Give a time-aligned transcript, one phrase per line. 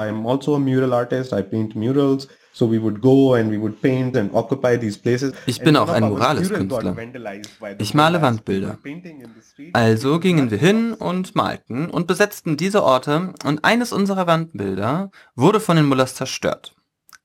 [0.00, 1.32] I'm also a mural artist.
[1.32, 2.26] I paint murals.
[2.52, 5.32] So we would go and we would paint and occupy these places.
[5.46, 6.96] Ich bin auch ein Morales-Künstler.
[7.78, 8.78] Ich male Wandbilder.
[9.72, 15.60] Also gingen wir hin und malten und besetzten diese Orte und eines unserer Wandbilder wurde
[15.60, 16.74] von den Mullers zerstört.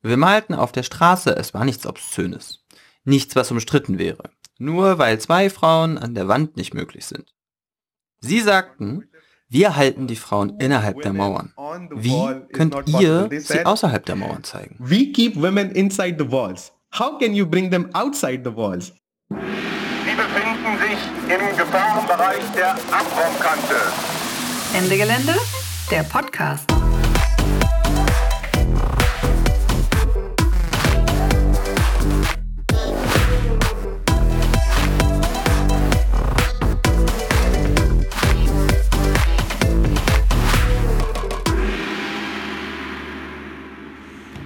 [0.04, 2.64] Wir malten auf der Straße, es war nichts Obszönes.
[3.04, 4.30] Nichts, was umstritten wäre.
[4.60, 7.34] Nur weil zwei Frauen an der Wand nicht möglich sind.
[8.20, 9.08] Sie sagten,
[9.50, 11.54] wir halten die Frauen innerhalb der Mauern.
[11.92, 14.76] Wie könnt ihr sie außerhalb der Mauern zeigen?
[14.80, 16.72] We keep women inside the walls.
[16.98, 18.94] How can you bring them outside the walls?
[19.30, 21.00] Sie befinden sich
[21.32, 23.76] im Gefahrenbereich der Abraumkante.
[24.74, 25.36] Ende Gelände,
[25.92, 26.66] der Podcast.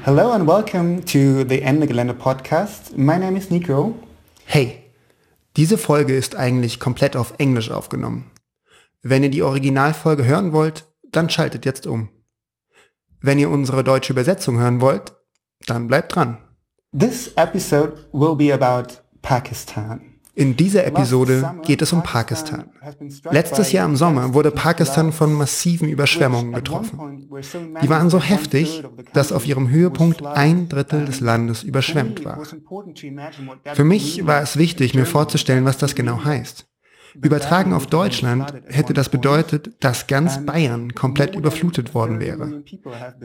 [0.06, 2.98] Hello and welcome to the Ende Gelände podcast.
[2.98, 3.96] My name is Nico.
[4.46, 4.86] Hey,
[5.58, 8.32] diese Folge ist eigentlich komplett auf Englisch aufgenommen.
[9.02, 12.08] Wenn ihr die Originalfolge hören wollt, dann schaltet jetzt um.
[13.20, 15.12] Wenn ihr unsere deutsche Übersetzung hören wollt,
[15.68, 16.38] dann bleibt dran.
[16.98, 20.09] This episode will be about Pakistan.
[20.40, 22.70] In dieser Episode geht es um Pakistan.
[23.30, 27.28] Letztes Jahr im Sommer wurde Pakistan von massiven Überschwemmungen getroffen.
[27.84, 32.42] Die waren so heftig, dass auf ihrem Höhepunkt ein Drittel des Landes überschwemmt war.
[33.74, 36.70] Für mich war es wichtig, mir vorzustellen, was das genau heißt.
[37.16, 42.64] Übertragen auf Deutschland hätte das bedeutet, dass ganz Bayern komplett überflutet worden wäre.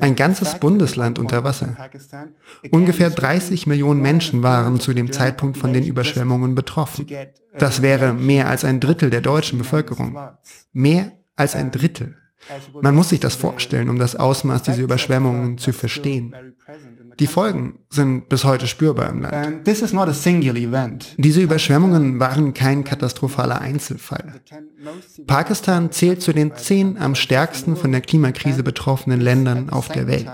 [0.00, 1.77] Ein ganzes Bundesland unter Wasser.
[2.70, 7.06] Ungefähr 30 Millionen Menschen waren zu dem Zeitpunkt von den Überschwemmungen betroffen.
[7.58, 10.18] Das wäre mehr als ein Drittel der deutschen Bevölkerung.
[10.72, 12.16] Mehr als ein Drittel.
[12.82, 16.34] Man muss sich das vorstellen, um das Ausmaß dieser Überschwemmungen zu verstehen.
[17.19, 19.67] Die Folgen sind bis heute spürbar im Land.
[21.17, 24.41] Diese Überschwemmungen waren kein katastrophaler Einzelfall.
[25.27, 30.30] Pakistan zählt zu den zehn am stärksten von der Klimakrise betroffenen Ländern auf der Welt.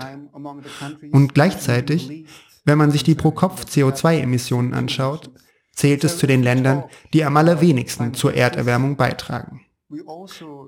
[1.11, 2.25] Und gleichzeitig,
[2.65, 5.29] wenn man sich die Pro-Kopf-CO2-Emissionen anschaut,
[5.73, 6.83] zählt es zu den Ländern,
[7.13, 9.61] die am allerwenigsten zur Erderwärmung beitragen.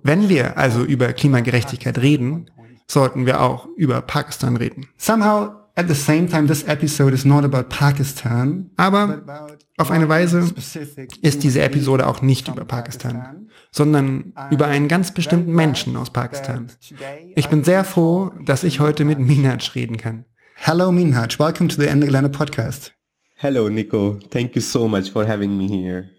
[0.03, 2.50] Wenn wir also über Klimagerechtigkeit reden,
[2.88, 4.88] sollten wir auch über Pakistan reden.
[4.97, 8.69] Somehow At the same time, this episode is not about Pakistan.
[8.78, 10.53] Aber auf eine Weise
[11.22, 16.67] ist diese Episode auch nicht über Pakistan, sondern über einen ganz bestimmten Menschen aus Pakistan.
[17.35, 20.25] Ich bin sehr froh, dass ich heute mit Minaj reden kann.
[20.56, 22.94] Hello Minaj, welcome to the Ende Gelände podcast.
[23.35, 26.12] Hello Nico, thank you so much for having me here.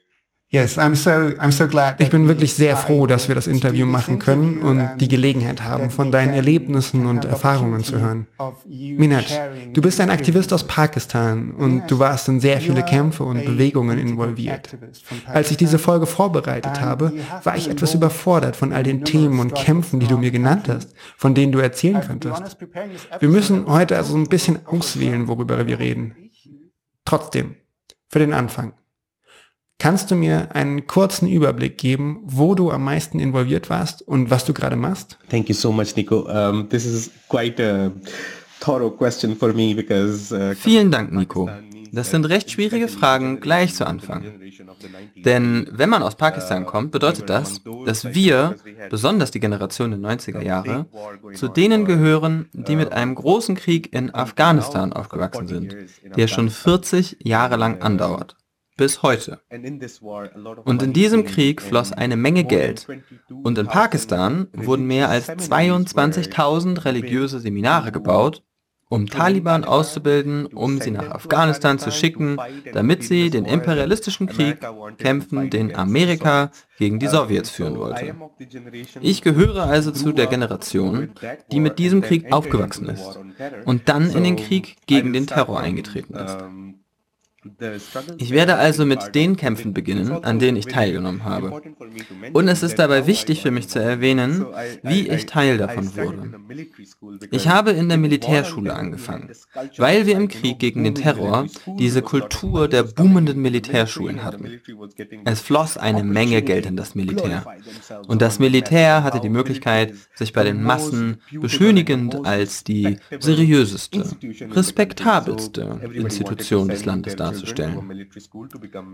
[0.54, 5.90] Ich bin wirklich sehr froh, dass wir das Interview machen können und die Gelegenheit haben,
[5.90, 8.26] von deinen Erlebnissen und Erfahrungen zu hören.
[8.66, 9.26] Minaj,
[9.72, 13.98] du bist ein Aktivist aus Pakistan und du warst in sehr viele Kämpfe und Bewegungen
[13.98, 14.76] involviert.
[15.26, 19.54] Als ich diese Folge vorbereitet habe, war ich etwas überfordert von all den Themen und
[19.54, 22.58] Kämpfen, die du mir genannt hast, von denen du erzählen könntest.
[23.18, 26.14] Wir müssen heute also ein bisschen auswählen, worüber wir reden.
[27.04, 27.56] Trotzdem,
[28.08, 28.72] für den Anfang.
[29.84, 34.46] Kannst du mir einen kurzen Überblick geben, wo du am meisten involviert warst und was
[34.46, 35.18] du gerade machst?
[35.28, 36.20] Thank you so much, Nico.
[36.20, 37.92] Um, this is quite a
[38.60, 41.50] thorough question for me because uh, Vielen Dank, Nico.
[41.92, 44.24] Das sind recht schwierige Fragen gleich zu Anfang.
[45.16, 48.54] Denn wenn man aus Pakistan kommt, bedeutet das, dass wir,
[48.88, 50.86] besonders die Generation der 90er Jahre,
[51.34, 55.76] zu denen gehören, die mit einem großen Krieg in Afghanistan aufgewachsen sind,
[56.16, 58.34] der schon 40 Jahre lang andauert
[58.76, 59.40] bis heute.
[60.64, 62.86] Und in diesem Krieg floss eine Menge Geld.
[63.42, 68.42] Und in Pakistan wurden mehr als 22.000 religiöse Seminare gebaut,
[68.88, 72.36] um Taliban auszubilden, um sie nach Afghanistan zu schicken,
[72.72, 74.58] damit sie den imperialistischen Krieg
[74.98, 78.14] kämpfen, den Amerika gegen die Sowjets führen wollte.
[79.00, 81.10] Ich gehöre also zu der Generation,
[81.50, 83.18] die mit diesem Krieg aufgewachsen ist
[83.64, 86.38] und dann in den Krieg gegen den Terror eingetreten ist.
[88.18, 91.60] Ich werde also mit den Kämpfen beginnen, an denen ich teilgenommen habe.
[92.32, 94.46] Und es ist dabei wichtig für mich zu erwähnen,
[94.82, 96.32] wie ich Teil davon wurde.
[97.30, 99.30] Ich habe in der Militärschule angefangen,
[99.76, 101.46] weil wir im Krieg gegen den Terror
[101.78, 104.60] diese Kultur der boomenden Militärschulen hatten.
[105.24, 107.44] Es floss eine Menge Geld in das Militär.
[108.06, 114.04] Und das Militär hatte die Möglichkeit, sich bei den Massen beschönigend als die seriöseste,
[114.50, 117.78] respektabelste Institution des Landes darzustellen vorzustellen.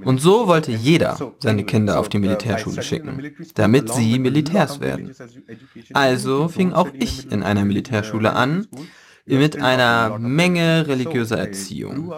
[0.04, 5.14] Und so wollte jeder seine Kinder auf die Militärschule schicken, damit sie Militärs werden.
[5.92, 8.66] Also fing auch ich in einer Militärschule an,
[9.26, 12.12] mit einer Menge religiöser Erziehung.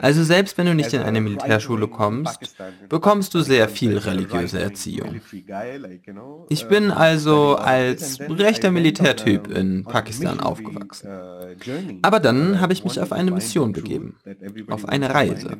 [0.00, 2.56] Also selbst wenn du nicht in eine Militärschule kommst,
[2.88, 5.20] bekommst du sehr viel religiöse Erziehung.
[6.48, 11.08] Ich bin also als rechter Militärtyp in Pakistan aufgewachsen.
[12.02, 14.16] Aber dann habe ich mich auf eine Mission begeben,
[14.70, 15.56] auf eine Reise,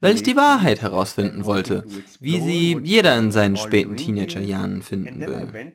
[0.00, 1.84] weil ich die Wahrheit herausfinden wollte,
[2.20, 5.72] wie sie jeder in seinen späten Teenagerjahren finden will.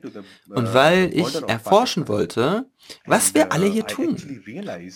[0.50, 2.66] Und weil ich erforschen wollte,
[3.06, 4.16] was wir alle hier tun.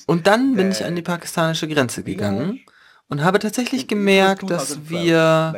[0.06, 2.61] Und dann bin ich an die pakistanische Grenze gegangen
[3.08, 5.55] und habe tatsächlich gemerkt, dass wir,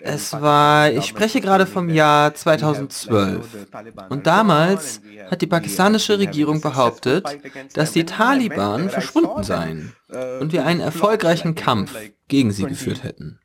[0.00, 3.68] es war, ich spreche gerade vom Jahr 2012,
[4.08, 5.00] und damals
[5.30, 7.38] hat die pakistanische Regierung behauptet,
[7.74, 9.92] dass die Taliban verschwunden seien
[10.40, 11.94] und wir einen erfolgreichen Kampf
[12.28, 13.38] gegen sie geführt hätten.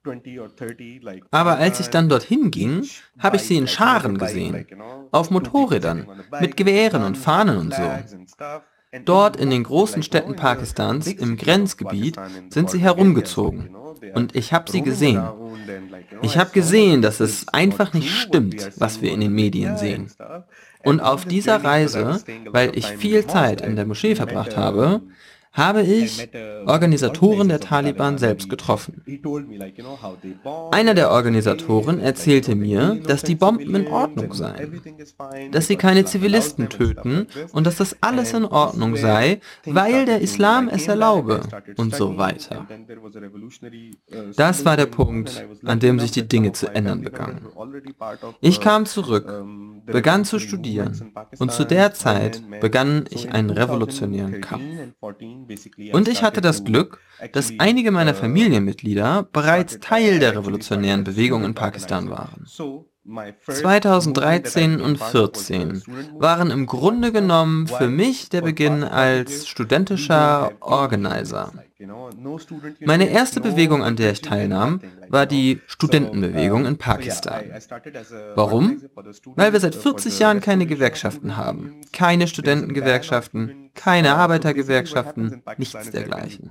[1.32, 2.88] Aber als ich dann dorthin ging,
[3.20, 4.66] habe ich sie in Scharen gesehen,
[5.12, 6.08] auf Motorrädern,
[6.40, 7.92] mit Gewehren und Fahnen und so.
[9.06, 12.18] Dort in den großen Städten Pakistans, im Grenzgebiet,
[12.50, 13.76] sind sie herumgezogen.
[14.14, 15.24] Und ich habe sie gesehen.
[16.22, 20.12] Ich habe gesehen, dass es einfach nicht stimmt, was wir in den Medien sehen.
[20.84, 25.02] Und auf dieser Reise, weil ich viel Zeit in der Moschee verbracht habe,
[25.58, 26.30] habe ich
[26.66, 29.02] Organisatoren der Taliban selbst getroffen.
[30.72, 34.82] Einer der Organisatoren erzählte mir, dass die Bomben in Ordnung seien,
[35.52, 40.70] dass sie keine Zivilisten töten und dass das alles in Ordnung sei, weil der Islam
[40.70, 41.42] es erlaube
[41.76, 42.68] und so weiter.
[44.36, 47.48] Das war der Punkt, an dem sich die Dinge zu ändern begannen.
[48.42, 49.44] Ich kam zurück,
[49.86, 54.64] begann zu studieren und zu der Zeit begann ich einen revolutionären Kampf.
[55.94, 57.00] Und ich hatte das Glück,
[57.32, 62.46] dass einige meiner Familienmitglieder bereits Teil der revolutionären Bewegung in Pakistan waren.
[63.48, 65.84] 2013 und 2014
[66.20, 71.54] waren im Grunde genommen für mich der Beginn als studentischer Organizer.
[71.80, 77.44] Meine erste Bewegung, an der ich teilnahm, war die Studentenbewegung in Pakistan.
[78.34, 78.82] Warum?
[79.36, 81.82] Weil wir seit 40 Jahren keine Gewerkschaften haben.
[81.94, 86.50] Keine Studentengewerkschaften, keine Arbeitergewerkschaften, nichts dergleichen.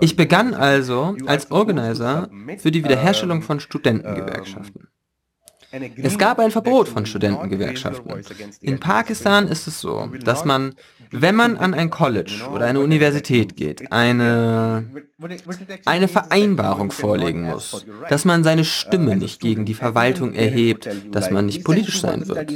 [0.00, 4.88] Ich begann also als Organizer für die Wiederherstellung von Studentengewerkschaften.
[5.70, 8.22] Es gab ein Verbot von Studentengewerkschaften.
[8.60, 10.74] In Pakistan ist es so, dass man,
[11.10, 14.84] wenn man an ein College oder eine Universität geht, eine,
[15.84, 21.46] eine Vereinbarung vorlegen muss, dass man seine Stimme nicht gegen die Verwaltung erhebt, dass man
[21.46, 22.52] nicht politisch sein wird.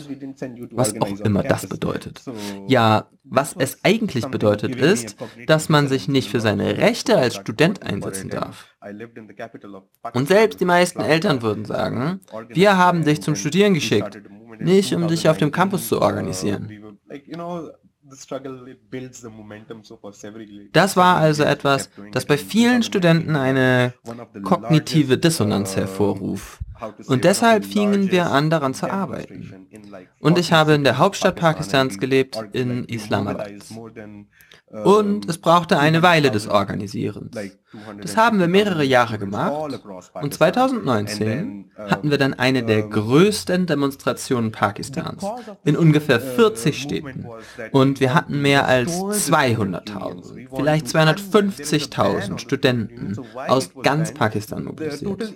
[0.70, 2.22] Was auch immer das bedeutet.
[2.66, 5.16] Ja, was es eigentlich bedeutet ist,
[5.46, 8.66] dass man sich nicht für seine Rechte als Student einsetzen darf.
[10.12, 14.20] Und selbst die meisten Eltern würden sagen, wir haben dich zum Studieren geschickt,
[14.58, 16.69] nicht um dich auf dem Campus zu organisieren.
[20.72, 23.94] Das war also etwas, das bei vielen Studenten eine
[24.42, 26.58] kognitive Dissonanz hervorruft.
[27.06, 29.68] Und deshalb fingen wir an, daran zu arbeiten.
[30.18, 33.50] Und ich habe in der Hauptstadt Pakistans gelebt, in Islamabad.
[34.72, 37.36] Und es brauchte eine Weile des Organisierens.
[38.00, 39.80] Das haben wir mehrere Jahre gemacht.
[40.14, 45.24] und 2019 hatten wir dann eine der größten Demonstrationen Pakistans.
[45.64, 47.26] in ungefähr 40 Städten.
[47.72, 55.34] und wir hatten mehr als 200.000, vielleicht 250.000 Studenten aus ganz Pakistan mobilisiert.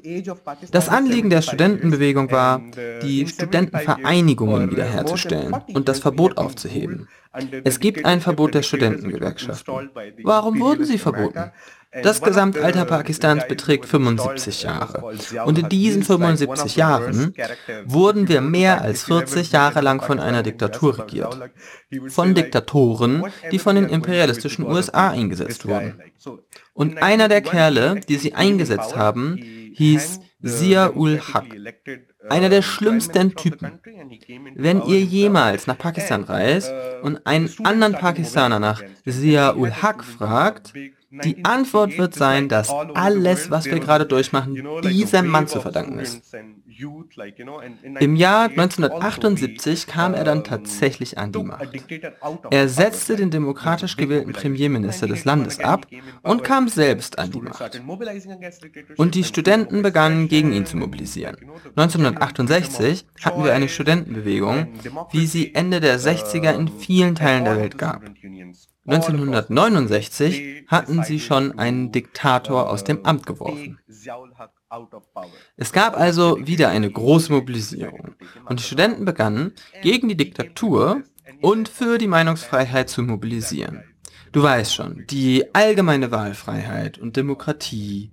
[0.70, 2.62] Das Anliegen der Studentenbewegung war,
[3.02, 7.08] die Studentenvereinigungen wiederherzustellen und das Verbot aufzuheben.
[7.64, 8.62] Es gibt ein Verbot der
[9.34, 9.90] Studentengewerkschaften.
[10.22, 11.52] Warum wurden sie verboten?
[12.02, 15.02] Das Gesamtalter Pakistans beträgt 75 Jahre.
[15.46, 17.34] Und in diesen 75 Jahren
[17.84, 21.50] wurden wir mehr als 40 Jahre lang von einer Diktatur regiert.
[22.08, 26.02] Von Diktatoren, die von den imperialistischen USA eingesetzt wurden.
[26.74, 29.36] Und einer der Kerle, die sie eingesetzt haben,
[29.74, 31.46] hieß Zia-ul-Haq.
[32.28, 33.78] Einer der schlimmsten Typen.
[34.54, 40.72] Wenn ihr jemals nach Pakistan reist und einen anderen Pakistaner nach Zia-ul-Haq fragt,
[41.24, 46.34] die Antwort wird sein, dass alles, was wir gerade durchmachen, diesem Mann zu verdanken ist.
[48.00, 51.68] Im Jahr 1978 kam er dann tatsächlich an die Macht.
[52.50, 55.86] Er setzte den demokratisch gewählten Premierminister des Landes ab
[56.22, 57.80] und kam selbst an die Macht.
[58.96, 61.36] Und die Studenten begannen gegen ihn zu mobilisieren.
[61.76, 64.68] 1968 hatten wir eine Studentenbewegung,
[65.12, 68.02] wie sie Ende der 60er in vielen Teilen der Welt gab.
[68.86, 73.78] 1969 hatten sie schon einen Diktator aus dem Amt geworfen.
[75.56, 78.14] Es gab also wieder eine große Mobilisierung
[78.48, 79.52] und die Studenten begannen,
[79.82, 81.02] gegen die Diktatur
[81.40, 83.82] und für die Meinungsfreiheit zu mobilisieren.
[84.32, 88.12] Du weißt schon, die allgemeine Wahlfreiheit und Demokratie.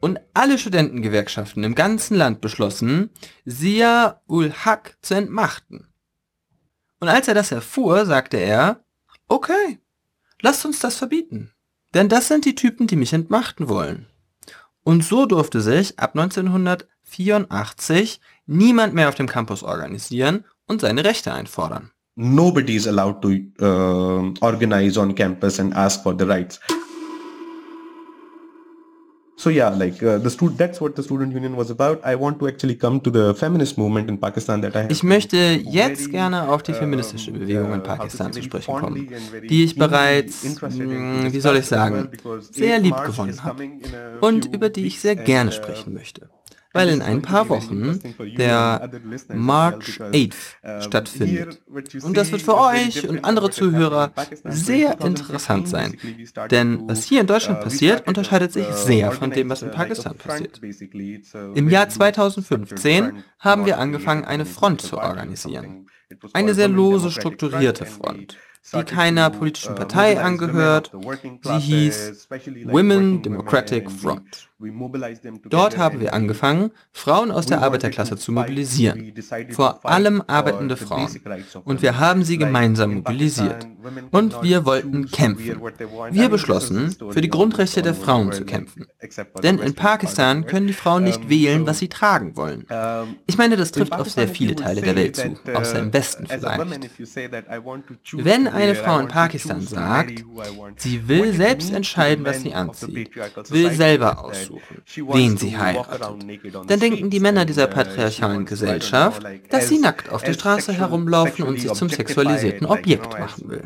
[0.00, 3.08] Und alle Studentengewerkschaften im ganzen Land beschlossen,
[3.46, 5.88] Sia ul Haq zu entmachten.
[7.00, 8.83] Und als er das erfuhr, sagte er,
[9.28, 9.78] okay,
[10.40, 11.52] lasst uns das verbieten.
[11.94, 14.06] Denn das sind die Typen, die mich entmachten wollen.
[14.82, 21.32] Und so durfte sich ab 1984 niemand mehr auf dem Campus organisieren und seine Rechte
[21.32, 21.90] einfordern.
[22.16, 26.60] Nobody is allowed to uh, organize on campus and ask for the rights.
[29.36, 32.00] So yeah, like uh, the student, that's what the student union was about.
[32.04, 35.36] I want to actually come to the feminist movement in Pakistan that I Ich möchte
[35.36, 39.08] jetzt gerne auf die feministische Bewegung in Pakistan zu sprechen kommen,
[39.48, 42.08] die ich bereits, mh, wie soll ich sagen,
[42.52, 43.64] sehr lieb gewonnen habe
[44.20, 46.30] und über die ich sehr gerne sprechen möchte
[46.74, 48.00] weil in ein paar Wochen
[48.36, 48.90] der
[49.32, 51.62] March 8th stattfindet.
[52.02, 54.12] Und das wird für euch und andere Zuhörer
[54.44, 55.96] sehr interessant sein.
[56.50, 60.60] Denn was hier in Deutschland passiert, unterscheidet sich sehr von dem, was in Pakistan passiert.
[61.54, 65.86] Im Jahr 2015 haben wir angefangen, eine Front zu organisieren.
[66.32, 68.36] Eine sehr lose strukturierte Front
[68.72, 70.90] die keiner politischen Partei angehört.
[71.42, 72.28] Sie hieß
[72.64, 74.48] Women Democratic Front.
[75.48, 79.12] Dort haben wir angefangen, Frauen aus der Arbeiterklasse zu mobilisieren,
[79.50, 81.08] vor allem arbeitende Frauen.
[81.64, 83.66] Und wir haben sie gemeinsam mobilisiert.
[84.10, 85.60] Und wir wollten kämpfen.
[86.10, 88.86] Wir beschlossen, für die Grundrechte der Frauen zu kämpfen.
[89.42, 92.66] Denn in Pakistan können die Frauen nicht wählen, was sie tragen wollen.
[93.26, 96.78] Ich meine, das trifft auf sehr viele Teile der Welt zu, außer im Westen vielleicht.
[98.12, 100.24] Wenn eine Frau in Pakistan sagt,
[100.76, 103.10] sie will selbst entscheiden, was sie anzieht,
[103.50, 106.00] will selber aussuchen, aussuchen, wen sie heiratet.
[106.66, 111.60] Dann denken die Männer dieser patriarchalen Gesellschaft, dass sie nackt auf der Straße herumlaufen und
[111.60, 113.62] sich zum sexualisierten Objekt machen will.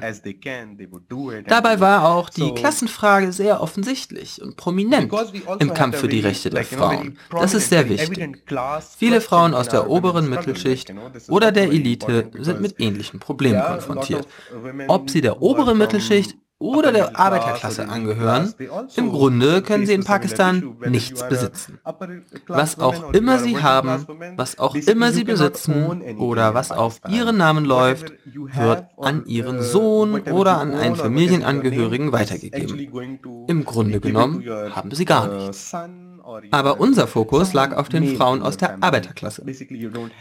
[1.47, 5.13] Dabei war auch die Klassenfrage sehr offensichtlich und prominent
[5.59, 7.19] im Kampf für die Rechte der Frauen.
[7.31, 8.43] Das ist sehr wichtig.
[8.97, 10.93] Viele Frauen aus der oberen Mittelschicht
[11.29, 14.27] oder der Elite sind mit ähnlichen Problemen konfrontiert.
[14.89, 18.53] Ob sie der oberen Mittelschicht oder der Arbeiterklasse angehören,
[18.97, 21.79] im Grunde können sie in Pakistan nichts besitzen.
[22.49, 27.65] Was auch immer sie haben, was auch immer sie besitzen oder was auf ihren Namen
[27.65, 33.47] läuft, wird an ihren Sohn oder an einen Familienangehörigen weitergegeben.
[33.47, 35.75] Im Grunde genommen haben sie gar nichts.
[36.51, 39.45] Aber unser Fokus lag auf den Frauen aus der Arbeiterklasse.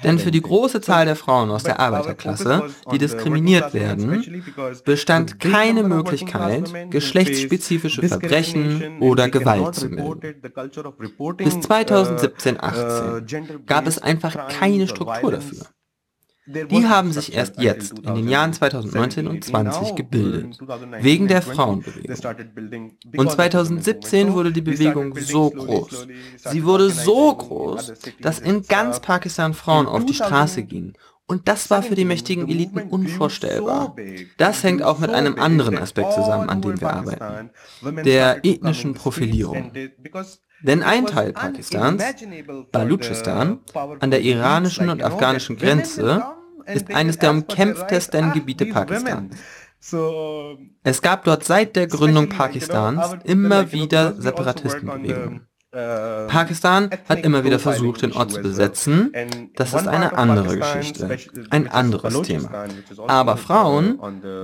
[0.04, 4.52] Denn für die große Zahl der Frauen aus der Arbeiterklasse, die diskriminiert werden,
[4.86, 10.20] bestand keine Möglichkeit, geschlechtsspezifische Verbrechen oder Gewalt zu melden.
[11.38, 15.66] Bis 2017-18 gab es einfach keine Struktur dafür.
[16.48, 20.58] Die haben sich erst jetzt, in den Jahren 2019 und 20 gebildet,
[21.00, 22.98] wegen der Frauenbewegung.
[23.18, 26.08] Und 2017 wurde die Bewegung so groß.
[26.38, 30.94] Sie wurde so groß, dass in ganz Pakistan Frauen auf die Straße gingen
[31.30, 33.96] und das war für die mächtigen Eliten unvorstellbar.
[34.38, 37.50] Das hängt auch mit einem anderen Aspekt zusammen, an dem wir arbeiten,
[38.06, 39.72] der ethnischen Profilierung.
[40.62, 42.02] Denn ein Teil Pakistans,
[42.72, 43.60] Baluchistan,
[44.00, 46.24] an der iranischen und afghanischen Grenze,
[46.68, 49.36] ist eines der umkämpftesten Gebiete Pakistans.
[50.84, 55.48] Es gab dort seit der Gründung Pakistans immer wieder Separatistenbewegungen.
[55.70, 59.12] Pakistan hat immer wieder versucht, den Ort zu besetzen.
[59.56, 61.18] Das ist eine andere Geschichte,
[61.50, 62.66] ein anderes Thema.
[63.08, 64.00] Aber Frauen,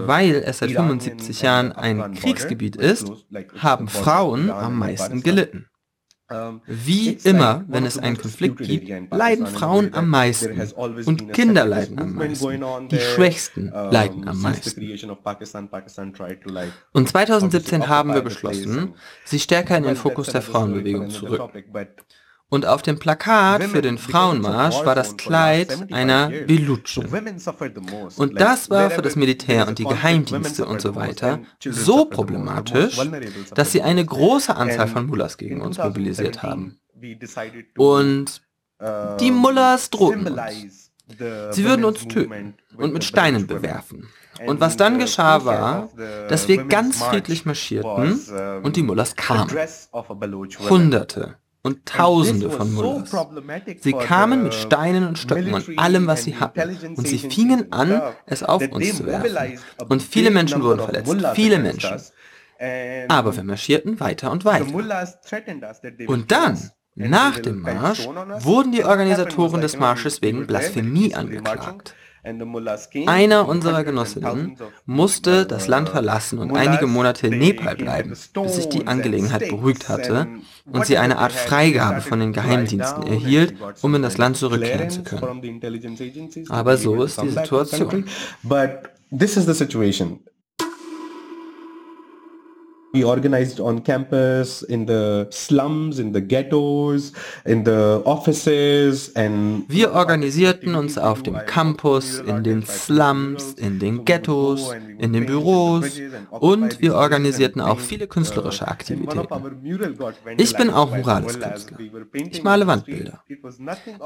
[0.05, 3.11] weil es seit 75 Jahren ein Kriegsgebiet ist,
[3.57, 5.67] haben Frauen am meisten gelitten.
[6.65, 10.59] Wie immer, wenn es einen Konflikt gibt, leiden Frauen am meisten
[11.05, 12.87] und Kinder leiden am meisten.
[12.89, 14.81] Die Schwächsten leiden am meisten.
[16.93, 18.93] Und 2017 haben wir beschlossen,
[19.25, 21.49] sie stärker in den Fokus der Frauenbewegung zu rücken.
[22.53, 27.07] Und auf dem Plakat für den Frauenmarsch war das Kleid einer Belutschen.
[28.15, 32.99] Und das war für das Militär und die Geheimdienste und so weiter so problematisch,
[33.55, 36.77] dass sie eine große Anzahl von Mullahs gegen uns mobilisiert haben.
[37.75, 38.43] Und
[39.19, 40.91] die Mullahs drohten uns.
[41.49, 44.09] Sie würden uns töten und mit Steinen bewerfen.
[44.45, 45.89] Und was dann geschah war,
[46.29, 48.19] dass wir ganz friedlich marschierten
[48.61, 49.49] und die Mullahs kamen.
[50.69, 53.15] Hunderte und Tausende von Mullahs.
[53.79, 58.01] Sie kamen mit Steinen und Stöcken und allem, was sie hatten, und sie fingen an,
[58.25, 59.59] es auf uns zu werfen.
[59.87, 62.01] Und viele Menschen wurden verletzt, viele Menschen.
[63.07, 64.67] Aber wir marschierten weiter und weiter.
[66.07, 66.59] Und dann,
[66.95, 71.95] nach dem Marsch, wurden die Organisatoren des Marsches wegen Blasphemie angeklagt.
[73.05, 78.69] Einer unserer Genossinnen musste das Land verlassen und einige Monate in Nepal bleiben, bis sich
[78.69, 80.27] die Angelegenheit beruhigt hatte
[80.71, 85.03] und sie eine Art Freigabe von den Geheimdiensten erhielt, um in das Land zurückkehren zu
[85.03, 85.61] können.
[86.49, 88.05] Aber so ist die Situation.
[92.95, 97.11] We organized on campus, in the slums, in the ghettos,
[97.43, 104.05] in the offices and Wir organisierten uns auf dem Campus, in den Slums, in den
[104.05, 109.27] Ghettos, in den Büros und wir organisierten auch viele künstlerische Aktivitäten.
[110.37, 111.77] Ich bin auch murales Künstler.
[112.13, 113.23] Ich male Wandbilder.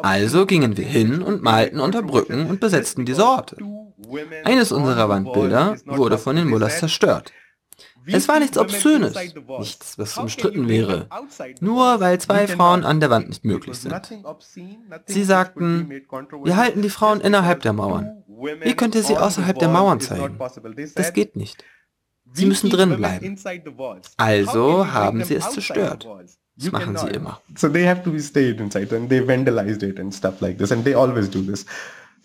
[0.01, 3.58] Also gingen wir hin und malten unter Brücken und besetzten diese Orte.
[4.46, 7.34] Eines unserer Wandbilder wurde von den Mullahs zerstört.
[8.08, 9.16] Es war nichts Obszönes,
[9.60, 11.08] nichts, was umstritten wäre,
[11.60, 13.96] nur weil zwei Frauen an der Wand nicht möglich sind.
[15.06, 15.90] Sie sagten,
[16.44, 18.24] wir halten die Frauen innerhalb der Mauern.
[18.62, 20.38] Wie könnt ihr sie außerhalb der Mauern zeigen?
[20.96, 21.64] Das geht nicht.
[22.34, 23.38] Sie müssen drin bleiben.
[24.18, 26.08] Also haben sie es zerstört.
[26.60, 27.40] Das machen sie immer.
[27.56, 30.72] So they have to be stayed inside and they vandalized it and stuff like this
[30.72, 31.66] and they always do this.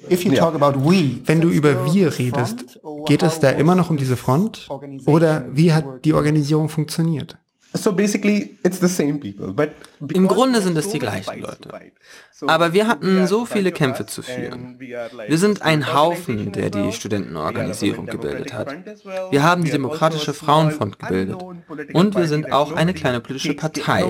[0.08, 4.68] Wenn du über wir redest, geht es da immer noch um diese Front?
[5.06, 7.38] Oder wie hat die Organisierung funktioniert?
[10.08, 11.70] Im Grunde sind es die gleichen Leute.
[12.46, 14.78] Aber wir hatten so viele Kämpfe zu führen.
[14.78, 18.74] Wir sind ein Haufen, der die Studentenorganisierung gebildet hat.
[19.30, 21.42] Wir haben die Demokratische Frauenfront gebildet.
[21.94, 24.04] Und wir sind auch eine kleine politische Partei,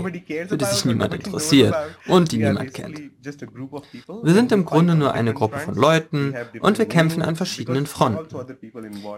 [0.48, 1.74] für die sich niemand interessiert
[2.08, 3.00] und die niemand kennt.
[3.20, 8.34] Wir sind im Grunde nur eine Gruppe von Leuten und wir kämpfen an verschiedenen Fronten.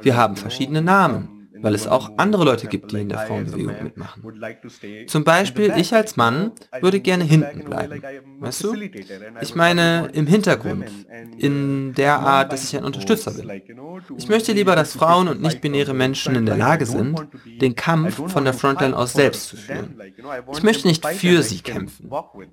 [0.03, 4.23] Wir haben verschiedene Namen weil es auch andere Leute gibt, die in der Frauenbewegung mitmachen.
[5.07, 8.03] Zum Beispiel, ich als Mann würde gerne hinten bleiben.
[8.41, 8.75] Weißt du?
[9.41, 10.87] Ich meine, im Hintergrund,
[11.39, 13.63] in der Art, dass ich ein Unterstützer bin.
[14.17, 17.27] Ich möchte lieber, dass Frauen und nicht-binäre Menschen in der Lage sind,
[17.61, 20.01] den Kampf von der Frontline aus selbst zu führen.
[20.53, 22.11] Ich möchte nicht für sie kämpfen.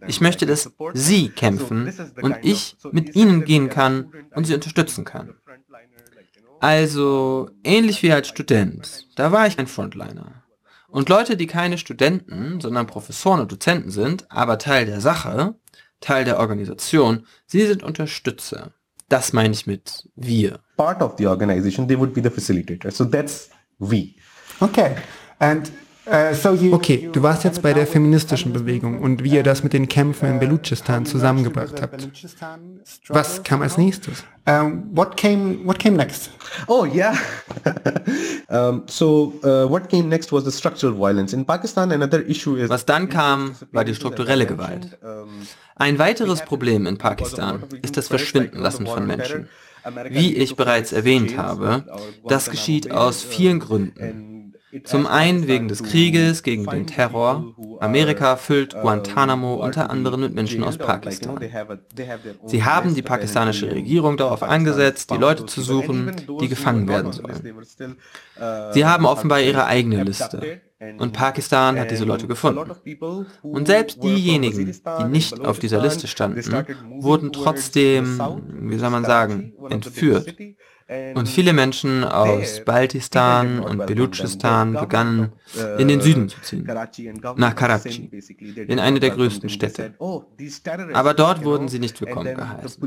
[0.08, 5.36] Ich möchte, dass sie kämpfen und ich mit ihnen gehen kann und sie unterstützen kann.
[6.62, 10.44] Also ähnlich wie als Student, da war ich ein Frontliner.
[10.90, 15.56] Und Leute, die keine Studenten, sondern Professoren und Dozenten sind, aber Teil der Sache,
[16.02, 18.74] Teil der Organisation, sie sind Unterstützer.
[19.10, 20.60] Das meine ich mit wir.
[20.78, 22.92] Part of the organization, they would be the facilitator.
[22.92, 24.14] So that's we.
[24.60, 24.96] Okay.
[25.40, 25.72] And
[26.72, 30.30] okay, du warst jetzt bei der feministischen Bewegung und wie ihr das mit den Kämpfen
[30.30, 32.08] in Belutschistan zusammengebracht habt.
[33.08, 34.24] Was kam als nächstes?
[34.94, 36.32] what came What came next?
[36.68, 37.16] Oh yeah.
[38.50, 41.92] um, so uh, what came next was the structural violence in Pakistan.
[41.92, 42.70] Another issue is.
[42.70, 44.98] Was dann kam, war die strukturelle Gewalt.
[45.76, 49.48] Ein weiteres Problem in Pakistan ist das Verschwindenlassen von Menschen.
[50.10, 51.86] Wie ich bereits erwähnt habe,
[52.28, 54.41] das geschieht aus vielen Gründen.
[54.84, 57.54] Zum einen wegen des Krieges gegen den Terror.
[57.80, 61.40] Amerika füllt Guantanamo unter anderem mit Menschen aus Pakistan.
[62.46, 67.98] Sie haben die pakistanische Regierung darauf angesetzt, die Leute zu suchen, die gefangen werden sollen.
[68.74, 70.62] Sie haben offenbar ihre eigene Liste.
[70.98, 72.72] Und Pakistan hat diese Leute gefunden.
[73.44, 76.66] Und selbst diejenigen, die nicht auf dieser Liste standen,
[77.00, 78.20] wurden trotzdem,
[78.62, 80.36] wie soll man sagen, entführt
[81.16, 85.34] und viele Menschen aus Baltistan und Belutschistan begannen,
[85.78, 86.70] in den Süden zu ziehen,
[87.38, 88.10] nach Karachi,
[88.68, 89.96] in eine der größten Städte.
[90.94, 92.82] Aber dort wurden sie nicht willkommen geheißen.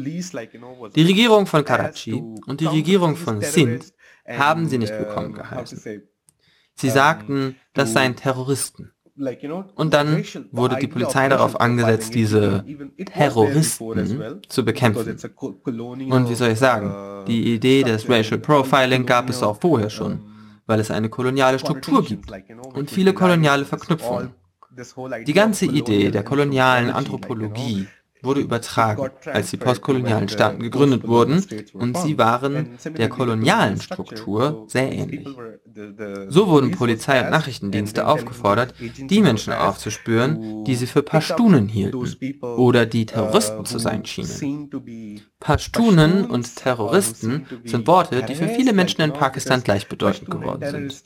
[0.94, 3.86] Die Regierung von Karachi und die Regierung von Sindh
[4.28, 6.02] haben sie nicht willkommen geheißen.
[6.76, 8.93] Sie sagten, das seien Terroristen.
[9.76, 12.64] Und dann wurde die Polizei darauf angesetzt, diese
[13.06, 15.16] Terroristen zu bekämpfen.
[16.10, 19.90] Und wie soll ich sagen, uh, die Idee des Racial Profiling gab es auch vorher
[19.90, 20.20] schon,
[20.66, 22.28] weil es eine koloniale Struktur gibt
[22.74, 24.30] und viele koloniale Verknüpfungen.
[25.24, 27.86] Die ganze Idee der kolonialen Anthropologie
[28.24, 34.92] wurde übertragen, als die postkolonialen Staaten gegründet wurden und sie waren der kolonialen Struktur sehr
[34.92, 35.28] ähnlich.
[36.28, 42.86] So wurden Polizei und Nachrichtendienste aufgefordert, die Menschen aufzuspüren, die sie für Pashtunen hielten oder
[42.86, 44.70] die Terroristen zu sein schienen.
[45.40, 51.04] Pashtunen und Terroristen sind Worte, die für viele Menschen in Pakistan gleichbedeutend geworden sind.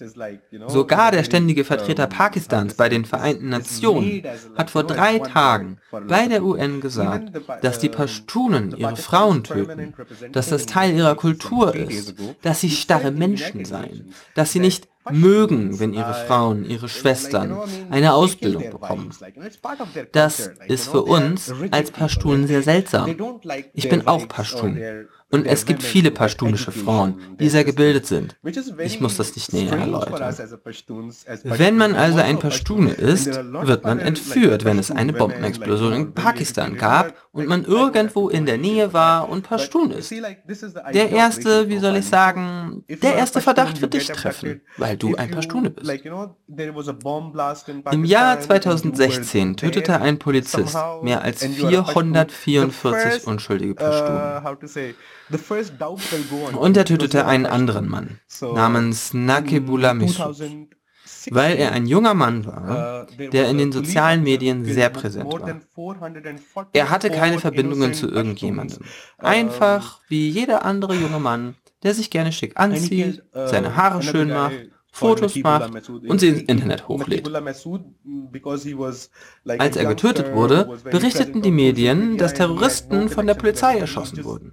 [0.69, 4.23] Sogar der ständige Vertreter Pakistans bei den Vereinten Nationen
[4.57, 7.08] hat vor drei Tagen bei der UN gesagt,
[7.63, 9.95] dass die Pashtunen ihre Frauen töten,
[10.33, 15.79] dass das Teil ihrer Kultur ist, dass sie starre Menschen seien, dass sie nicht mögen,
[15.81, 17.57] wenn ihre Frauen, ihre Schwestern
[17.91, 19.11] eine Ausbildung bekommen.
[20.13, 23.17] Das ist für uns als Pashtun sehr seltsam.
[23.73, 24.79] Ich bin auch Pashtun.
[25.31, 28.37] Und es gibt viele pashtunische Frauen, die sehr gebildet sind.
[28.79, 30.35] Ich muss das nicht näher erläutern.
[31.45, 36.77] Wenn man also ein Pashtune ist, wird man entführt, wenn es eine Bombenexplosion in Pakistan
[36.77, 40.11] gab und man irgendwo in der Nähe war und Pashtun ist.
[40.11, 42.58] Der erste, wie soll ich sagen,
[42.89, 45.91] der erste Verdacht wird dich treffen, weil du ein Pashtune bist.
[47.93, 54.43] Im Jahr 2016 tötete ein Polizist mehr als 444 unschuldige Pashtunen.
[56.57, 60.69] Und er tötete einen anderen Mann namens Nakibullah Misud,
[61.31, 66.67] weil er ein junger Mann war, uh, der in den sozialen Medien sehr präsent war.
[66.73, 68.79] Er hatte keine Verbindungen zu irgendjemandem.
[68.81, 74.03] Uh, Einfach wie jeder andere junge Mann, der sich gerne schick anzieht, uh, seine Haare
[74.03, 77.29] schön macht Fotos macht und sie ins Internet hochlädt.
[79.59, 84.53] Als er getötet wurde, berichteten die Medien, dass Terroristen von der Polizei erschossen wurden.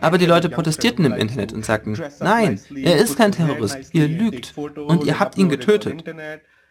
[0.00, 4.54] Aber die Leute protestierten im Internet und sagten, nein, er ist kein Terrorist, ihr lügt
[4.56, 6.04] und ihr habt ihn getötet.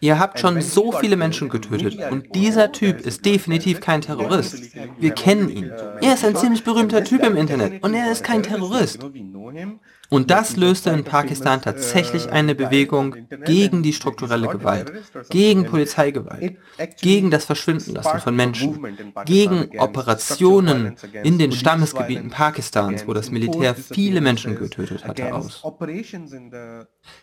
[0.01, 4.75] Ihr habt schon so viele Menschen getötet und dieser Typ ist definitiv kein Terrorist.
[4.97, 5.71] Wir kennen ihn.
[6.01, 8.99] Er ist ein ziemlich berühmter Typ im Internet und er ist kein Terrorist.
[10.12, 14.91] Und das löste in Pakistan tatsächlich eine Bewegung gegen die strukturelle Gewalt,
[15.30, 16.58] gegen Polizeigewalt,
[17.02, 18.78] gegen das Verschwindenlassen von Menschen,
[19.24, 25.63] gegen Operationen in den Stammesgebieten Pakistans, wo das Militär viele Menschen getötet hatte, aus.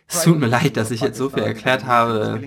[0.09, 2.40] Es tut mir leid, dass ich jetzt so viel erklärt habe,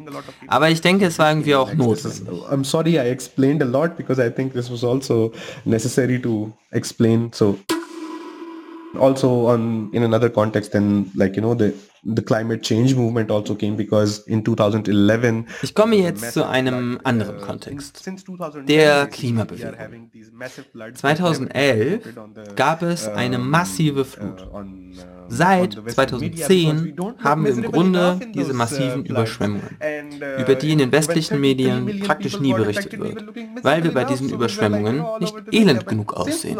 [0.47, 2.27] aber ich denke, es war irgendwie auch notwendig.
[2.49, 5.33] I'm sorry I explained a lot because I think this was also
[5.65, 7.29] necessary to explain.
[7.31, 7.59] So
[8.99, 13.55] also on in another context then like you know the the climate change movement also
[13.55, 18.03] came because in 2011 Ich komme jetzt zu einem anderen Kontext,
[18.67, 20.09] der Klimabewegung.
[20.95, 22.01] 2011
[22.55, 24.47] gab es eine massive Flut.
[25.27, 29.77] Seit 2010 haben wir im Grunde diese massiven Überschwemmungen,
[30.39, 33.23] über die in den westlichen Medien praktisch nie berichtet wird,
[33.63, 36.57] weil wir bei diesen Überschwemmungen nicht elend genug aussehen.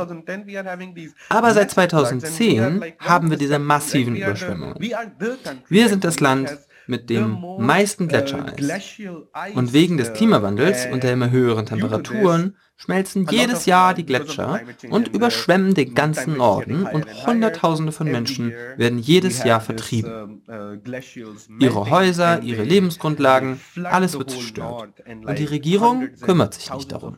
[1.30, 4.76] Aber seit 2010 haben wir diese massiven Überschwemmungen.
[5.70, 8.84] Wir sind das Land mit dem meisten Gletschereis.
[9.56, 15.10] Und wegen des Klimawandels und der immer höheren Temperaturen schmelzen jedes Jahr die Gletscher und
[15.10, 20.42] überschwemmen den ganzen Norden und Hunderttausende von Menschen werden jedes Jahr vertrieben.
[21.60, 24.94] Ihre Häuser, ihre Lebensgrundlagen, alles wird zerstört.
[25.06, 27.18] Und die Regierung kümmert sich nicht darum.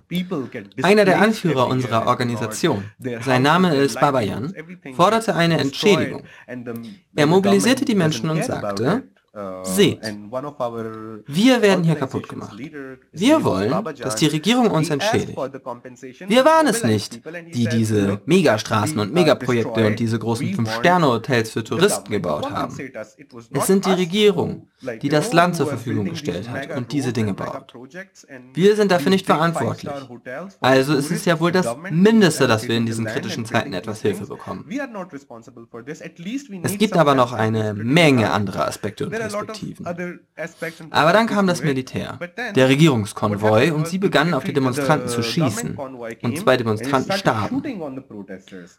[0.82, 2.84] Einer der Anführer unserer Organisation,
[3.21, 4.54] sein Name ist Babayan,
[4.95, 6.23] forderte eine Entschädigung.
[7.15, 9.04] Er mobilisierte die Menschen und sagte,
[9.63, 10.00] Seht,
[11.26, 12.56] wir werden hier kaputt gemacht.
[13.12, 15.36] Wir wollen, dass die Regierung uns entschädigt.
[15.36, 17.19] Wir waren es nicht,
[17.52, 22.78] die diese Megastraßen und Megaprojekte und diese großen Fünf-Sterne-Hotels für Touristen gebaut haben.
[23.54, 24.67] Es sind die Regierung,
[25.02, 27.74] die das Land zur Verfügung gestellt hat und diese Dinge baut.
[28.54, 29.91] Wir sind dafür nicht verantwortlich.
[30.60, 34.28] Also ist es ja wohl das Mindeste, dass wir in diesen kritischen Zeiten etwas Hilfe
[34.28, 34.69] bekommen.
[36.62, 40.91] Es gibt aber noch eine Menge anderer Aspekte und Perspektiven.
[40.91, 42.19] Aber dann kam das Militär,
[42.55, 45.77] der Regierungskonvoi, und sie begannen auf die Demonstranten zu schießen.
[46.21, 47.63] Und zwei Demonstranten starben.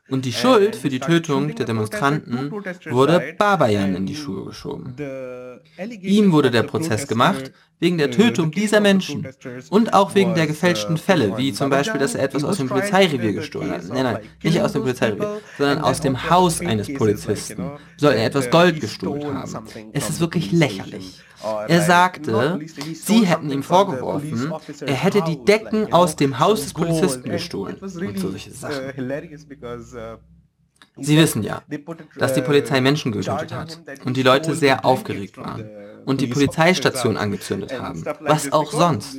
[0.08, 2.52] Und die Schuld für die Tötung der Demonstranten
[2.90, 4.94] wurde Babayan in die Schuhe geschoben.
[6.02, 9.28] Ihm wurde der Prozess gemacht, wegen der Tötung dieser Menschen
[9.68, 13.32] und auch wegen der gefälschten Fälle, wie zum Beispiel, dass er etwas aus dem Polizeirevier
[13.32, 13.88] gestohlen hat.
[13.88, 18.50] Nein, nein, nicht aus dem Polizeirevier, sondern aus dem Haus eines Polizisten soll er etwas
[18.50, 19.66] Gold gestohlen haben.
[19.92, 21.20] Es ist wirklich lächerlich.
[21.68, 22.58] Er sagte,
[22.94, 28.18] sie hätten ihm vorgeworfen, er hätte die Decken aus dem Haus des Polizisten gestohlen und
[28.18, 28.92] solche Sachen.
[30.96, 31.62] Sie wissen ja,
[32.16, 35.68] dass die Polizei Menschen getötet hat und die Leute sehr aufgeregt waren
[36.04, 38.04] und die Polizeistation angezündet haben.
[38.20, 39.16] Was auch sonst.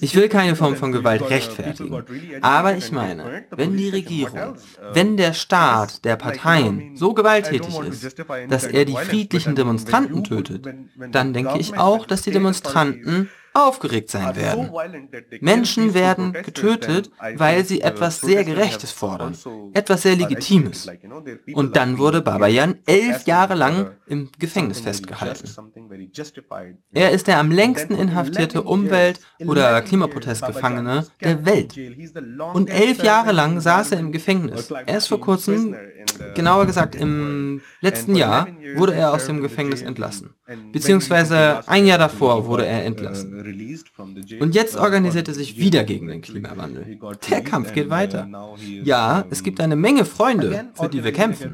[0.00, 2.04] Ich will keine Form von Gewalt rechtfertigen.
[2.40, 4.54] Aber ich meine, wenn die Regierung,
[4.92, 8.16] wenn der Staat der Parteien so gewalttätig ist,
[8.48, 10.68] dass er die friedlichen Demonstranten tötet,
[11.10, 14.70] dann denke ich auch, dass die Demonstranten aufgeregt sein werden.
[15.40, 19.36] Menschen werden getötet, weil sie etwas sehr Gerechtes fordern,
[19.72, 20.88] etwas sehr Legitimes.
[21.54, 25.48] Und dann wurde Babayan elf Jahre lang im Gefängnis festgehalten.
[26.92, 31.76] Er ist der am längsten inhaftierte Umwelt- oder Klimaprotestgefangene der Welt.
[32.54, 34.72] Und elf Jahre lang saß er im Gefängnis.
[34.86, 35.74] Erst vor kurzem,
[36.34, 40.34] genauer gesagt im letzten Jahr, wurde er aus dem Gefängnis entlassen.
[40.72, 43.45] Beziehungsweise ein Jahr davor wurde er entlassen.
[44.40, 46.98] Und jetzt organisiert er sich wieder gegen den Klimawandel.
[47.30, 48.28] Der Kampf geht weiter.
[48.84, 51.52] Ja, es gibt eine Menge Freunde, für die wir kämpfen.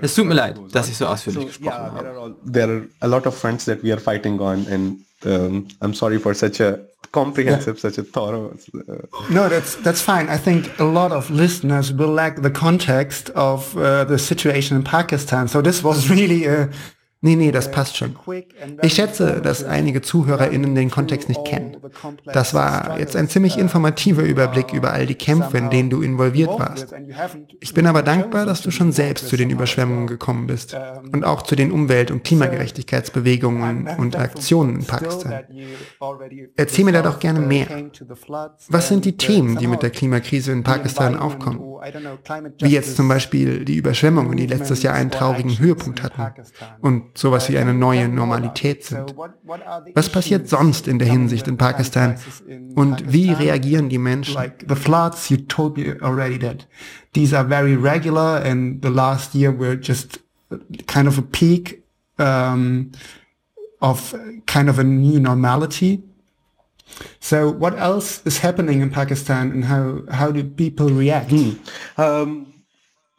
[0.00, 2.36] Es tut mir leid, dass ich so ausführlich gesprochen habe.
[2.50, 6.18] There are a lot of fronts that we are fighting on and um, I'm sorry
[6.18, 6.80] for such a
[7.12, 8.56] comprehensive, such a thorough.
[8.74, 10.28] Uh, no, that's that's fine.
[10.28, 14.84] I think a lot of listeners will lack the context of uh, the situation in
[14.84, 15.48] Pakistan.
[15.48, 16.70] So this was really a
[17.24, 18.16] Nee, nee, das passt schon.
[18.82, 21.76] Ich schätze, dass einige ZuhörerInnen den Kontext nicht kennen.
[22.24, 26.50] Das war jetzt ein ziemlich informativer Überblick über all die Kämpfe, in denen du involviert
[26.50, 26.92] warst.
[27.60, 30.76] Ich bin aber dankbar, dass du schon selbst zu den Überschwemmungen gekommen bist
[31.12, 35.44] und auch zu den Umwelt- und Klimagerechtigkeitsbewegungen und Aktionen in Pakistan.
[36.56, 37.68] Erzähl mir da doch gerne mehr.
[38.68, 41.60] Was sind die Themen, die mit der Klimakrise in Pakistan aufkommen?
[42.60, 46.32] Wie jetzt zum Beispiel die Überschwemmungen, die letztes Jahr einen traurigen Höhepunkt hatten
[46.80, 49.14] und sowas wie eine neue Normalität sind.
[49.94, 52.16] Was passiert sonst in der Hinsicht in Pakistan
[52.74, 54.36] und wie reagieren die Menschen?
[54.66, 56.66] The floods, you told me already that
[57.14, 60.20] these are very regular and the last year were just
[60.86, 61.82] kind of a peak
[62.18, 62.92] um,
[63.80, 64.14] of
[64.46, 66.02] kind of a new normality.
[67.20, 71.30] So what else is happening in Pakistan and how, how do people react?
[71.30, 71.50] Hmm.
[71.96, 72.51] Um,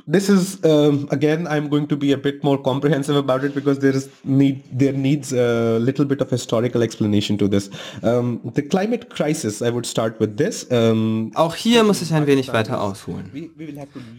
[0.05, 3.79] this is um, again i'm going to be a bit more comprehensive about it because
[3.79, 7.69] there is need there needs a little bit of historical explanation to this.
[8.01, 10.67] Um, the climate crisis i would start with this.
[10.71, 13.31] Um, auch hier muss ich ein wenig weiter ausholen.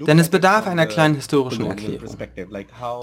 [0.06, 2.16] Denn es bedarf einer kleinen historischen erklärung.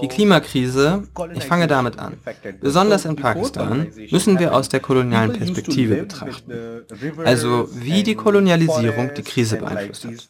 [0.02, 2.14] die klimakrise ich fange damit an.
[2.60, 6.52] besonders in pakistan müssen wir aus der kolonialen perspektive betrachten.
[7.24, 10.28] also wie die kolonialisierung die krise beeinflusst hat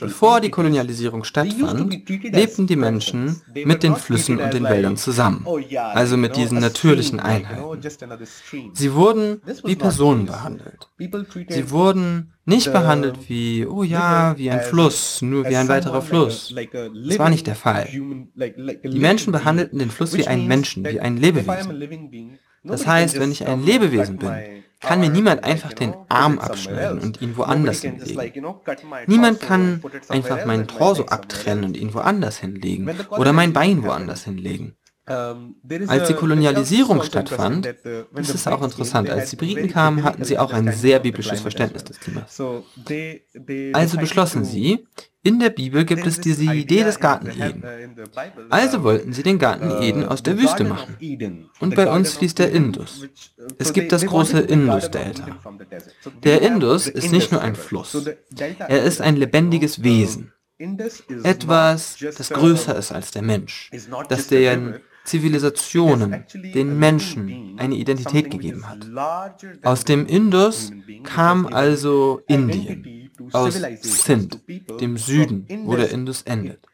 [0.00, 5.46] Bevor die Kolonialisierung stattfand, lebten die Menschen mit den Flüssen und den Wäldern zusammen,
[5.94, 7.80] also mit diesen natürlichen Einheiten.
[8.72, 10.88] Sie wurden wie Personen behandelt.
[11.48, 16.54] Sie wurden nicht behandelt wie, oh ja, wie ein Fluss, nur wie ein weiterer Fluss.
[16.54, 17.88] Das war nicht der Fall.
[17.90, 22.38] Die Menschen behandelten den Fluss wie einen Menschen, wie ein Lebewesen.
[22.64, 24.32] Das heißt, wenn ich ein Lebewesen bin,
[24.84, 28.46] kann mir niemand einfach den Arm abschneiden und ihn woanders hinlegen.
[29.06, 34.76] Niemand kann einfach meinen Torso abtrennen und ihn woanders hinlegen oder mein Bein woanders hinlegen.
[35.06, 37.74] Als die Kolonialisierung stattfand,
[38.14, 41.84] das ist auch interessant, als die Briten kamen, hatten sie auch ein sehr biblisches Verständnis
[41.84, 42.40] des Klimas.
[43.74, 44.86] Also beschlossen sie,
[45.22, 47.64] in der Bibel gibt es diese Idee des Garten Eden.
[48.50, 50.96] Also wollten sie den Garten Eden aus der Wüste machen.
[51.60, 53.06] Und bei uns fließt der Indus.
[53.58, 55.38] Es gibt das große Indus-Delta.
[56.22, 58.06] Der Indus ist nicht nur ein Fluss.
[58.36, 60.32] Er ist ein lebendiges Wesen.
[61.24, 63.70] Etwas, das größer ist als der Mensch,
[64.08, 68.86] das den Zivilisationen, den Menschen eine Identität gegeben hat.
[69.62, 74.38] Aus dem Indus kam also Indien, aus Sindh,
[74.80, 76.66] dem Süden, wo der Indus endet.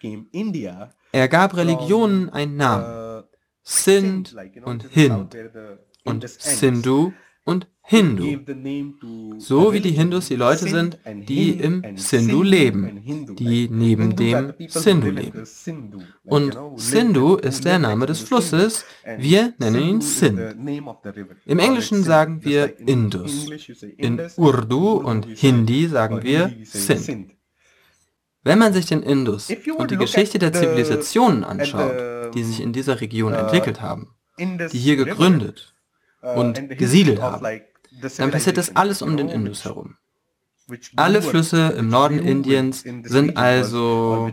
[1.12, 3.24] Er gab Religionen einen Namen,
[3.62, 4.30] Sindh
[4.64, 5.36] und Hind
[6.04, 7.12] und Sindhu
[7.44, 8.38] und Hindu.
[9.38, 10.96] So wie die Hindus die Leute sind,
[11.28, 13.02] die im Sindhu leben,
[13.36, 15.42] die neben dem Sindhu leben.
[16.22, 18.84] Und Sindhu ist der Name des Flusses,
[19.18, 20.54] wir nennen ihn Sindh.
[21.46, 23.50] Im Englischen sagen wir Indus.
[23.96, 27.34] In Urdu und Hindi sagen wir Sindh.
[28.44, 33.00] Wenn man sich den Indus und die Geschichte der Zivilisationen anschaut, die sich in dieser
[33.00, 35.74] Region entwickelt haben, die hier gegründet
[36.22, 37.44] und gesiedelt haben,
[38.00, 39.96] dann passiert das alles um den Indus herum.
[40.96, 44.30] Alle Flüsse im Norden Indiens sind also,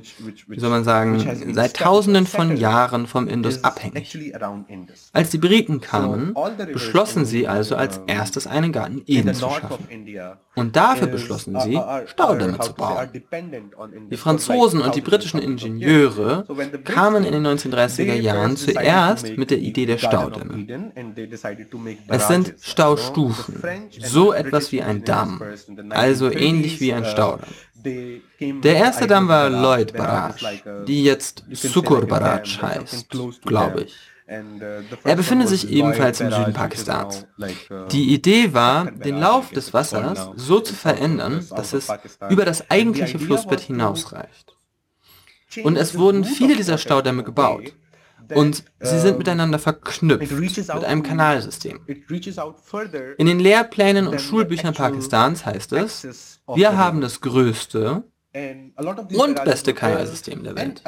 [0.47, 4.17] wie soll man sagen, seit tausenden von Jahren vom Indus abhängig.
[5.13, 6.33] Als die Briten kamen,
[6.71, 9.87] beschlossen sie also als erstes einen Garten Eden zu schaffen.
[10.55, 13.09] Und dafür beschlossen sie, Staudämme zu bauen.
[14.09, 16.45] Die Franzosen und die britischen Ingenieure
[16.83, 20.65] kamen in den 1930er Jahren zuerst mit der Idee der Staudämme.
[22.07, 23.61] Es sind Staustufen,
[23.99, 25.41] so etwas wie ein Damm,
[25.89, 27.49] also ähnlich wie ein Staudamm.
[27.83, 33.09] Der erste Damm war Lloyd Barrage, die jetzt Sukur Barrage heißt,
[33.43, 33.95] glaube ich.
[34.27, 37.25] Er befindet sich ebenfalls im Süden Pakistans.
[37.91, 41.87] Die Idee war, den Lauf des Wassers so zu verändern, dass es
[42.29, 44.53] über das eigentliche Flussbett hinausreicht.
[45.63, 47.73] Und es wurden viele dieser Staudämme gebaut.
[48.33, 51.79] Und sie sind miteinander verknüpft mit einem Kanalsystem.
[53.17, 60.43] In den Lehrplänen und Schulbüchern Pakistans heißt es, wir haben das größte und beste Kanalsystem
[60.43, 60.83] der Welt.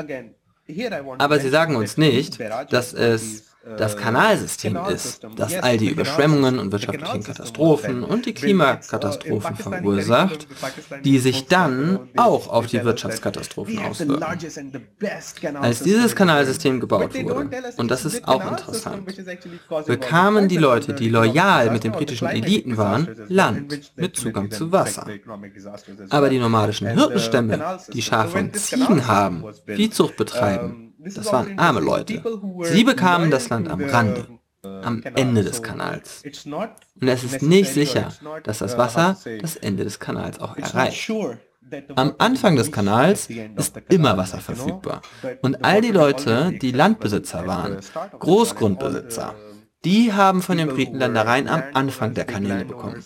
[1.17, 6.71] Aber sie sagen uns nicht, dass es das Kanalsystem ist, das all die Überschwemmungen und
[6.71, 10.47] wirtschaftlichen Katastrophen und die Klimakatastrophen verursacht,
[11.03, 14.23] die sich dann auch auf die Wirtschaftskatastrophen auswirken.
[15.58, 19.13] Als dieses Kanalsystem gebaut wurde, und das ist auch interessant,
[19.86, 25.05] bekamen die Leute, die loyal mit den britischen Eliten waren, Land mit Zugang zu Wasser.
[26.10, 32.21] Aber die nomadischen Hirtenstämme, die Schafe und Ziegen haben, Viehzucht betreiben, das waren arme Leute.
[32.63, 34.27] Sie bekamen das Land am Rande,
[34.63, 36.23] am Ende des Kanals.
[37.01, 38.12] Und es ist nicht sicher,
[38.43, 41.12] dass das Wasser das Ende des Kanals auch erreicht.
[41.95, 45.01] Am Anfang des Kanals ist immer Wasser verfügbar.
[45.41, 47.77] Und all die Leute, die Landbesitzer waren,
[48.19, 49.35] Großgrundbesitzer,
[49.85, 53.03] die haben von den Briten Ländereien am Anfang der Kanäle bekommen.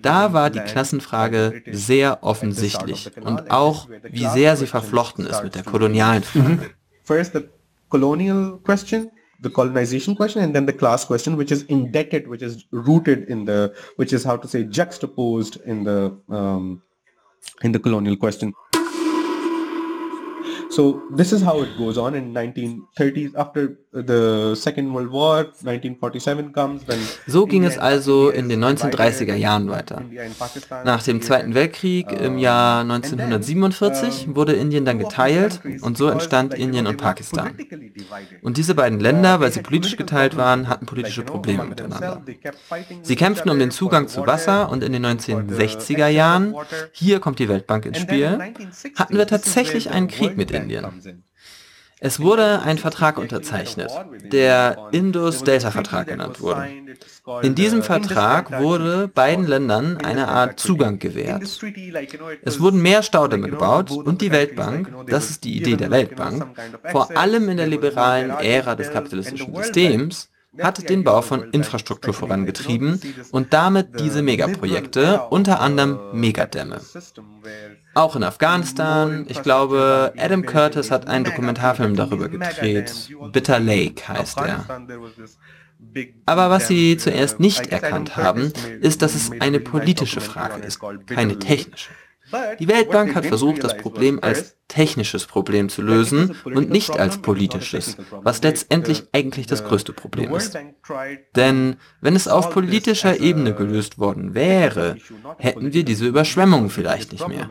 [0.00, 5.64] Da war die Klassenfrage sehr offensichtlich und auch, wie sehr sie verflochten ist mit der
[5.64, 6.70] kolonialen Frage.
[7.10, 7.48] first the
[7.94, 12.64] colonial question the colonization question and then the class question which is indebted which is
[12.88, 13.58] rooted in the
[13.96, 16.82] which is how to say juxtaposed in the um,
[17.62, 18.52] in the colonial question
[20.78, 26.52] so this is how it goes on in 1930s after the Second World War, 1947
[26.52, 30.02] comes, then so ging es also in den 1930er Jahren weiter.
[30.84, 36.86] Nach dem Zweiten Weltkrieg im Jahr 1947 wurde Indien dann geteilt und so entstand Indien
[36.86, 37.50] und Pakistan.
[38.42, 42.22] Und diese beiden Länder, weil sie politisch geteilt waren, hatten politische Probleme miteinander.
[43.02, 46.54] Sie kämpften um den Zugang zu Wasser und in den 1960er Jahren,
[46.92, 48.38] hier kommt die Weltbank ins Spiel,
[48.94, 50.67] hatten wir tatsächlich einen Krieg mit Indien.
[52.00, 53.90] Es wurde ein Vertrag unterzeichnet,
[54.30, 56.68] der Indus-Delta-Vertrag genannt wurde.
[57.42, 61.42] In diesem Vertrag wurde beiden Ländern eine Art Zugang gewährt.
[62.42, 66.46] Es wurden mehr Staudämme gebaut und die Weltbank, das ist die Idee der Weltbank,
[66.92, 73.00] vor allem in der liberalen Ära des kapitalistischen Systems, hat den Bau von Infrastruktur vorangetrieben
[73.32, 76.80] und damit diese Megaprojekte, unter anderem Megadämme.
[77.94, 83.10] Auch in Afghanistan, ich glaube, Adam Curtis hat einen Dokumentarfilm darüber gedreht.
[83.32, 84.64] Bitter Lake heißt er.
[86.26, 91.38] Aber was sie zuerst nicht erkannt haben, ist, dass es eine politische Frage ist, keine
[91.38, 91.90] technische.
[92.58, 97.96] Die Weltbank hat versucht, das Problem als technisches Problem zu lösen und nicht als politisches,
[98.10, 100.58] was letztendlich eigentlich das größte Problem ist.
[101.34, 104.96] Denn wenn es auf politischer Ebene gelöst worden wäre,
[105.38, 107.48] hätten wir diese Überschwemmungen vielleicht nicht mehr.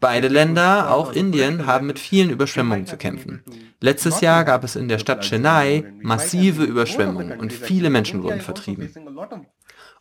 [0.00, 3.44] Beide Länder, auch Indien, haben mit vielen Überschwemmungen zu kämpfen.
[3.80, 8.90] Letztes Jahr gab es in der Stadt Chennai massive Überschwemmungen und viele Menschen wurden vertrieben.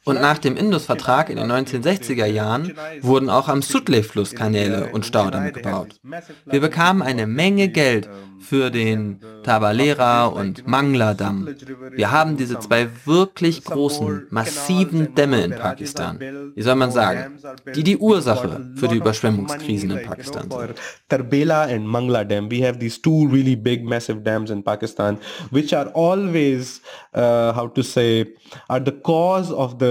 [0.05, 5.51] Und nach dem Indus-Vertrag in den 1960er Jahren wurden auch am Sutlej-Fluss Kanäle und Staudamme
[5.51, 5.99] gebaut.
[6.45, 8.09] Wir bekamen eine Menge Geld
[8.39, 11.49] für den Tabalera und Mangla-Damm.
[11.91, 16.19] Wir haben diese zwei wirklich großen, massiven Dämme in Pakistan.
[16.55, 17.37] Wie soll man sagen,
[17.75, 20.75] die die Ursache für die Überschwemmungskrisen in Pakistan sind.
[22.49, 25.17] We have these two really big, massive dams in Pakistan,
[25.51, 26.81] which are always,
[27.13, 28.25] uh, how to say,
[28.67, 29.88] are the cause of the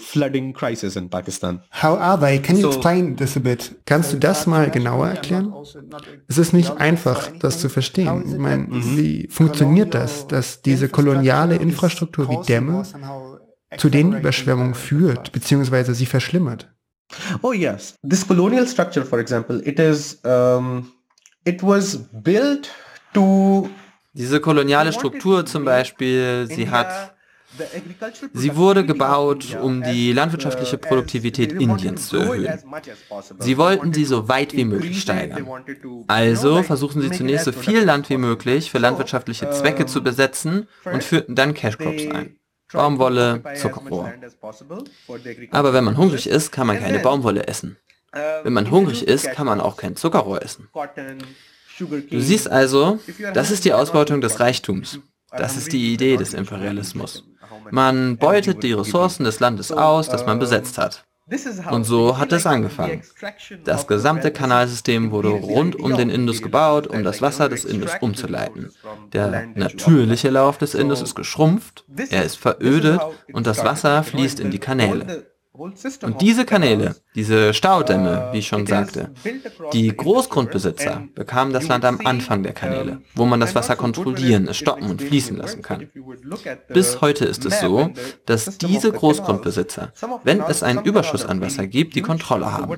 [0.00, 1.62] flooding crisis in Pakistan.
[1.82, 2.40] How are they?
[2.40, 3.76] Can you explain this a bit?
[3.86, 5.54] Kannst du das mal genauer erklären?
[6.28, 8.24] Es ist nicht einfach, das zu verstehen verstehen.
[8.26, 8.96] Ich meine, mhm.
[8.96, 12.82] wie funktioniert das, dass diese koloniale Infrastruktur wie Dämme
[13.76, 16.70] zu den Überschwemmungen führt, beziehungsweise sie verschlimmert?
[17.42, 20.90] Oh yes, this colonial structure, for example, it is, um,
[21.44, 22.70] it was built
[23.12, 23.68] to
[24.14, 27.13] diese koloniale Struktur zum Beispiel, sie hat
[28.32, 32.58] Sie wurde gebaut, um die landwirtschaftliche Produktivität Indiens zu erhöhen.
[33.38, 35.46] Sie wollten sie so weit wie möglich steigern.
[36.08, 41.04] Also versuchen sie zunächst so viel Land wie möglich für landwirtschaftliche Zwecke zu besetzen und
[41.04, 42.36] führten dann Cash Crops ein.
[42.72, 44.12] Baumwolle, Zuckerrohr.
[45.50, 47.76] Aber wenn man hungrig ist, kann man keine Baumwolle essen.
[48.42, 50.68] Wenn man hungrig ist, kann man auch kein Zuckerrohr essen.
[51.78, 53.00] Du siehst also,
[53.32, 55.00] das ist die Ausbeutung des Reichtums.
[55.36, 57.24] Das ist die Idee des Imperialismus.
[57.70, 61.04] Man beutet die Ressourcen des Landes aus, das man besetzt hat.
[61.70, 63.02] Und so hat es angefangen.
[63.64, 68.70] Das gesamte Kanalsystem wurde rund um den Indus gebaut, um das Wasser des Indus umzuleiten.
[69.12, 73.00] Der natürliche Lauf des Indus ist geschrumpft, er ist verödet
[73.32, 75.33] und das Wasser fließt in die Kanäle.
[75.56, 79.12] Und diese Kanäle, diese Staudämme, wie ich schon sagte,
[79.72, 84.56] die Großgrundbesitzer bekamen das Land am Anfang der Kanäle, wo man das Wasser kontrollieren, es
[84.56, 85.88] stoppen und fließen lassen kann.
[86.68, 87.90] Bis heute ist es so,
[88.26, 89.92] dass diese Großgrundbesitzer,
[90.24, 92.74] wenn es einen Überschuss an Wasser gibt, die Kontrolle haben.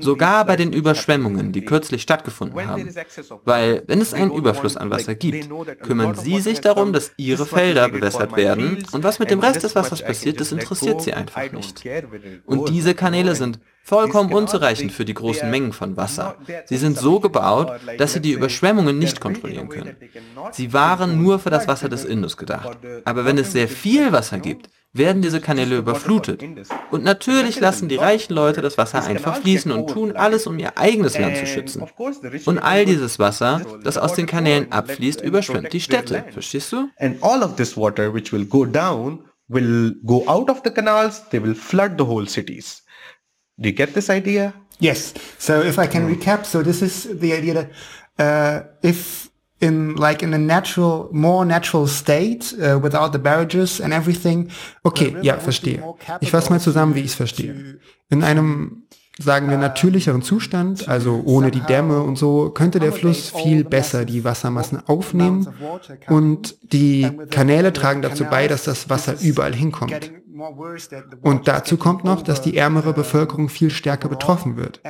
[0.00, 2.92] Sogar bei den Überschwemmungen, die kürzlich stattgefunden haben.
[3.44, 5.48] Weil, wenn es einen Überfluss an Wasser gibt,
[5.82, 9.76] kümmern sie sich darum, dass ihre Felder bewässert werden und was mit dem Rest des
[9.76, 11.91] Wassers passiert, das interessiert sie einfach nicht.
[12.46, 16.36] Und diese Kanäle sind vollkommen unzureichend für die großen Mengen von Wasser.
[16.66, 19.96] Sie sind so gebaut, dass sie die Überschwemmungen nicht kontrollieren können.
[20.52, 22.78] Sie waren nur für das Wasser des Indus gedacht.
[23.04, 26.42] Aber wenn es sehr viel Wasser gibt, werden diese Kanäle überflutet.
[26.90, 30.76] Und natürlich lassen die reichen Leute das Wasser einfach fließen und tun alles, um ihr
[30.76, 31.84] eigenes Land zu schützen.
[32.44, 36.24] Und all dieses Wasser, das aus den Kanälen abfließt, überschwemmt die Städte.
[36.30, 36.88] Verstehst du?
[39.54, 41.38] And all of this water which will go will go out of the canals, they
[41.38, 42.82] will flood the whole cities.
[43.60, 44.54] Do you get this idea?
[44.80, 45.14] Yes.
[45.38, 47.70] So if I can recap, so this is the idea that
[48.18, 49.30] uh, if
[49.62, 54.50] in like in a natural, more natural state, uh, without the barrages and everything.
[54.84, 55.82] Okay, ja, verstehe.
[56.20, 57.78] Ich fasse mal zusammen, wie ich es verstehe.
[58.10, 58.84] In einem
[59.18, 64.04] sagen wir, natürlicheren Zustand, also ohne die Dämme und so, könnte der Fluss viel besser
[64.04, 65.46] die Wassermassen aufnehmen
[66.08, 70.12] und die Kanäle tragen dazu bei, dass das Wasser überall hinkommt.
[71.20, 74.80] Und dazu kommt noch, dass die ärmere Bevölkerung viel stärker betroffen wird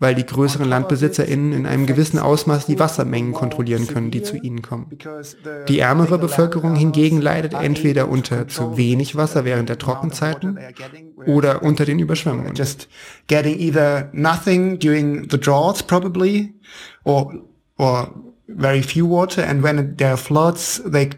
[0.00, 4.62] weil die größeren LandbesitzerInnen in einem gewissen Ausmaß die Wassermengen kontrollieren können, die zu ihnen
[4.62, 4.96] kommen.
[5.68, 10.58] Die ärmere Bevölkerung hingegen leidet entweder unter zu wenig Wasser während der Trockenzeiten
[11.26, 12.54] oder unter den Überschwemmungen.
[12.54, 12.88] Just
[13.26, 16.54] getting either nothing during the droughts probably
[17.02, 17.34] or,
[17.76, 18.14] or
[18.46, 21.10] very few water and when there are floods they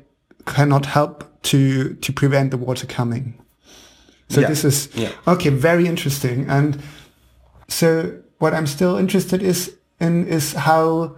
[0.47, 3.35] cannot help to, to prevent the water coming.
[4.31, 4.49] So yeah.
[4.49, 5.11] this is, yeah.
[5.27, 6.49] okay, very interesting.
[6.49, 6.81] And
[7.69, 11.17] so what I'm still interested is in is how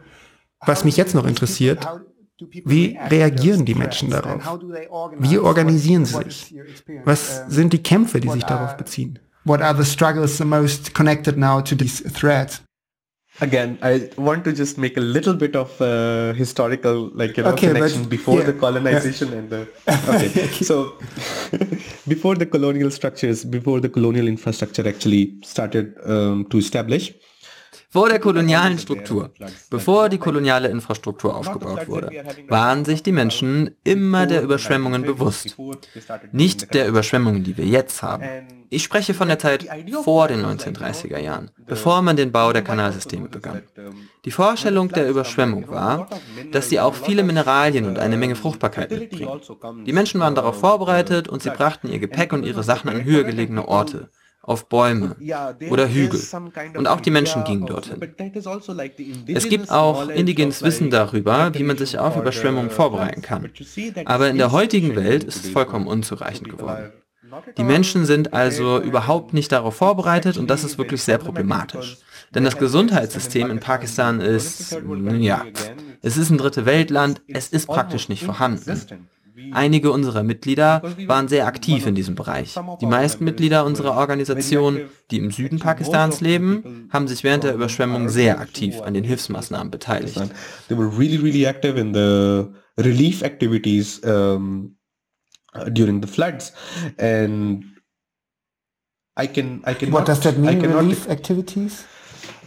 [0.66, 1.86] Was mich jetzt noch interessiert,
[2.64, 4.60] wie reagieren die Menschen darauf?
[5.18, 6.54] Wie organisieren sie sich?
[7.04, 9.18] Was sind die Kämpfe, die sich darauf beziehen?
[9.44, 12.62] What are the struggles the most connected now to this threat?
[13.42, 17.50] Again, I want to just make a little bit of uh, historical, like you know,
[17.54, 19.38] okay, connection before yeah, the colonization yeah.
[19.38, 19.68] and the.
[20.14, 20.96] Okay, so
[22.06, 27.12] before the colonial structures, before the colonial infrastructure actually started um, to establish,
[27.92, 29.32] Vor der kolonialen Struktur,
[29.68, 32.08] bevor die koloniale Infrastruktur aufgebaut wurde,
[32.48, 35.58] waren sich die Menschen immer der Überschwemmungen bewusst.
[36.32, 38.24] Nicht der Überschwemmungen, die wir jetzt haben.
[38.70, 39.66] Ich spreche von der Zeit
[40.04, 43.60] vor den 1930er Jahren, bevor man den Bau der Kanalsysteme begann.
[44.24, 46.08] Die Vorstellung der Überschwemmung war,
[46.50, 49.38] dass sie auch viele Mineralien und eine Menge Fruchtbarkeit mitbringen.
[49.84, 53.24] Die Menschen waren darauf vorbereitet und sie brachten ihr Gepäck und ihre Sachen an höher
[53.24, 54.08] gelegene Orte
[54.42, 55.16] auf Bäume
[55.70, 56.20] oder Hügel.
[56.76, 58.00] Und auch die Menschen gingen dorthin.
[58.34, 58.74] Also
[59.26, 63.50] es gibt auch indigenes Wissen darüber, wie man sich auf Überschwemmungen vorbereiten kann.
[64.04, 66.92] Aber in der heutigen Welt ist es vollkommen unzureichend geworden.
[67.56, 71.98] Die Menschen sind also überhaupt nicht darauf vorbereitet und das ist wirklich sehr problematisch.
[72.34, 74.76] Denn das Gesundheitssystem in Pakistan ist,
[75.18, 75.44] ja,
[76.02, 78.80] es ist ein dritte Weltland, es ist praktisch nicht vorhanden.
[79.52, 82.54] Einige unserer Mitglieder waren sehr aktiv in diesem Bereich.
[82.80, 84.80] Die meisten Mitglieder unserer Organisation,
[85.10, 89.70] die im Süden Pakistans leben, haben sich während der Überschwemmung sehr aktiv an den Hilfsmaßnahmen
[89.70, 90.20] beteiligt.
[90.68, 94.76] They were really, really active in the relief activities during
[96.02, 96.52] the floods.
[96.98, 97.64] And
[99.18, 101.84] I can, I can What does that mean, relief activities?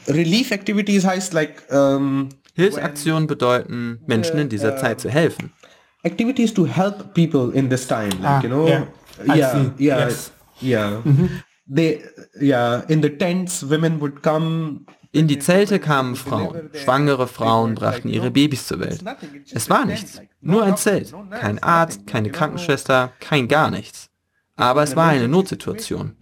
[0.07, 5.51] Relief activities heißt like um, Hilfsaktionen bedeuten, Menschen in dieser Zeit zu helfen
[6.05, 8.85] activities to help people in this time like ah, you know yeah
[9.25, 10.31] yeah yeah, yes.
[10.61, 11.01] yeah.
[11.03, 11.27] Mm-hmm.
[11.67, 12.01] they
[12.39, 14.85] yeah in the tents women would come
[15.15, 16.69] In die Zelte kamen Frauen.
[16.73, 19.01] Schwangere Frauen brachten ihre Babys zur Welt.
[19.53, 20.21] Es war nichts.
[20.41, 21.13] Nur ein Zelt.
[21.31, 24.09] Kein Arzt, keine Krankenschwester, kein gar nichts.
[24.57, 26.17] Aber es war eine Notsituation.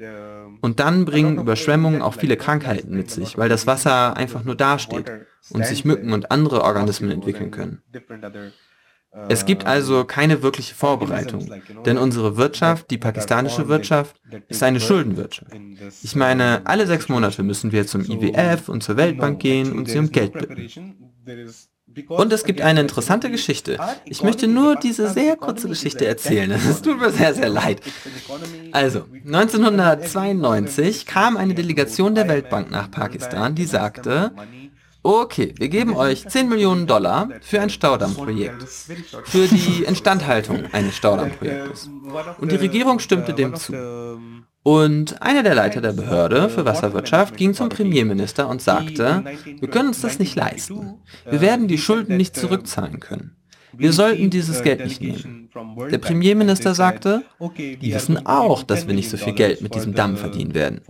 [0.62, 5.12] Und dann bringen Überschwemmungen auch viele Krankheiten mit sich, weil das Wasser einfach nur dasteht
[5.50, 7.82] und sich Mücken und andere Organismen entwickeln können.
[9.30, 11.52] Es gibt also keine wirkliche Vorbereitung,
[11.86, 15.52] denn unsere Wirtschaft, die pakistanische Wirtschaft, ist eine Schuldenwirtschaft.
[16.02, 20.00] Ich meine, alle sechs Monate müssen wir zum IWF und zur Weltbank gehen und sie
[20.00, 20.68] um Geld bitten.
[22.08, 23.78] Und es gibt eine interessante Geschichte.
[24.06, 26.50] Ich möchte nur diese sehr kurze Geschichte erzählen.
[26.52, 27.82] Es tut mir sehr, sehr leid.
[28.72, 34.32] Also, 1992 kam eine Delegation der Weltbank nach Pakistan, die sagte,
[35.06, 38.64] Okay, wir geben euch 10 Millionen Dollar für ein Staudammprojekt.
[39.26, 41.90] Für die Instandhaltung eines Staudammprojektes.
[42.40, 43.74] Und die Regierung stimmte dem zu.
[44.64, 49.26] Und einer der Leiter der Behörde für Wasserwirtschaft ging zum Premierminister und sagte,
[49.60, 51.02] wir können uns das nicht leisten.
[51.30, 53.36] Wir werden die Schulden nicht zurückzahlen können.
[53.76, 55.50] Wir sollten dieses Geld nicht nehmen.
[55.92, 57.24] Der Premierminister sagte,
[57.58, 60.82] die wissen auch, dass wir nicht so viel Geld mit diesem Damm verdienen werden.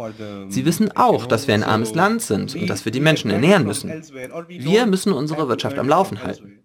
[0.49, 3.65] Sie wissen auch, dass wir ein armes Land sind und dass wir die Menschen ernähren
[3.65, 3.91] müssen.
[4.47, 6.63] Wir müssen unsere Wirtschaft am Laufen halten.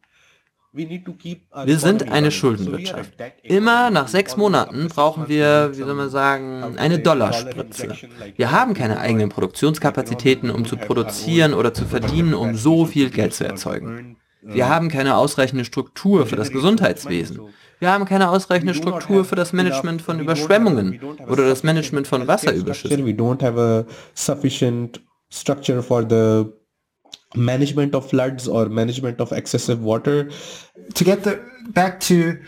[0.73, 3.15] Wir sind eine Schuldenwirtschaft.
[3.43, 7.95] Immer nach sechs Monaten brauchen wir, wie soll man sagen, eine Dollarspritze.
[8.37, 13.35] Wir haben keine eigenen Produktionskapazitäten, um zu produzieren oder zu verdienen, um so viel Geld
[13.35, 14.19] zu erzeugen.
[14.43, 17.41] Wir haben keine ausreichende Struktur für das Gesundheitswesen.
[17.81, 23.07] Wir haben keine ausreichende Struktur für das Management von Überschwemmungen oder das Management von Wasserüberschüssen.
[23.07, 23.85] We don't have a
[24.15, 26.47] sufficient structure for the
[27.35, 30.29] management of floods or management of excessive water.
[30.95, 31.39] To get the,
[31.73, 32.39] back to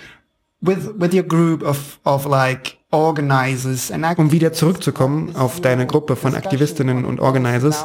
[0.62, 6.16] with with your group of of like organizers and um wieder zurückzukommen auf deine Gruppe
[6.16, 7.84] von Aktivistinnen und Organizers.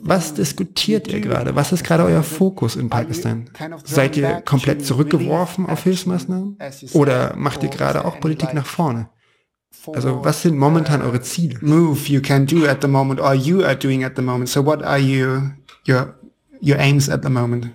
[0.00, 1.54] Was diskutiert ihr gerade?
[1.54, 3.48] Was ist gerade euer Fokus in Pakistan?
[3.84, 6.58] Seid ihr komplett zurückgeworfen auf Hilfsmaßnahmen?
[6.92, 9.08] Oder macht ihr gerade auch Politik nach vorne?
[9.92, 11.58] Also was sind momentan eure Ziele?
[11.60, 14.48] Move you can do at the moment or you are doing at the moment.
[14.48, 15.52] So what are you
[15.86, 16.16] your
[16.60, 17.68] your aims at the moment?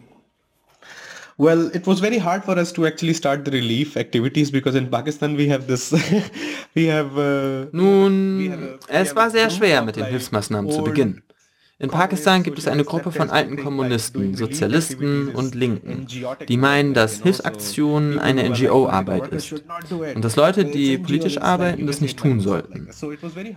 [1.37, 4.89] Well, it was very hard for us to actually start the relief activities because in
[4.91, 5.91] Pakistan we have this,
[6.75, 7.17] we have.
[7.17, 11.23] Uh, Nun, es war sehr schwer mit den Hilfsmaßnahmen zu beginnen.
[11.81, 16.05] In Pakistan gibt es eine Gruppe von alten Kommunisten, Sozialisten und Linken,
[16.47, 19.63] die meinen, dass Hilfsaktion eine NGO-Arbeit ist
[20.13, 22.87] und dass Leute, die politisch arbeiten, das nicht tun sollten,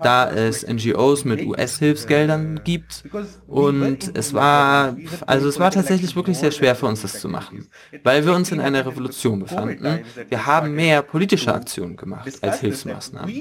[0.02, 3.04] da es NGOs mit US-Hilfsgeldern gibt
[3.46, 4.96] und es war,
[5.26, 7.68] also es war tatsächlich wirklich sehr schwer für uns das zu machen,
[8.04, 10.00] weil wir uns in einer Revolution befanden.
[10.30, 13.34] Wir haben mehr politische Aktionen gemacht als Hilfsmaßnahmen.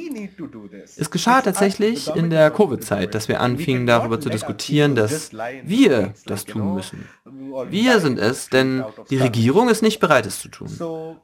[0.98, 5.32] Es geschah tatsächlich in der Covid-Zeit, dass wir anfingen darüber zu diskutieren, akzeptieren, dass
[5.64, 7.08] wir das tun müssen.
[7.70, 10.70] Wir sind es, denn die Regierung ist nicht bereit, es zu tun.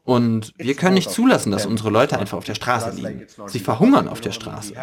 [0.03, 3.25] Und wir können nicht zulassen, dass unsere Leute einfach auf der Straße liegen.
[3.47, 4.73] Sie verhungern auf der Straße.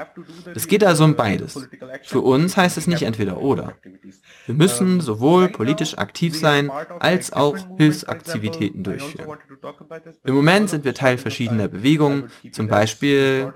[0.55, 1.69] Es geht also um beides.
[2.05, 3.75] Für uns heißt es nicht entweder oder.
[4.47, 9.39] Wir müssen sowohl politisch aktiv sein, als auch Hilfsaktivitäten durchführen.
[10.25, 13.53] Im Moment sind wir Teil verschiedener Bewegungen, zum Beispiel,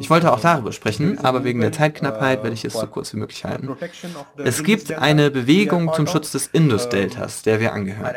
[0.00, 3.18] ich wollte auch darüber sprechen, aber wegen der Zeitknappheit werde ich es so kurz wie
[3.18, 3.76] möglich halten.
[4.46, 8.14] Es gibt eine Bewegung zum Schutz des Indus-Deltas, der wir angehören.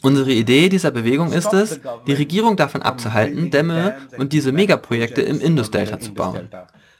[0.00, 5.40] Unsere Idee dieser Bewegung ist es, die Regierung davon abzuhalten, Dämme und diese Megaprojekte im
[5.40, 6.48] Indus-Delta zu bauen.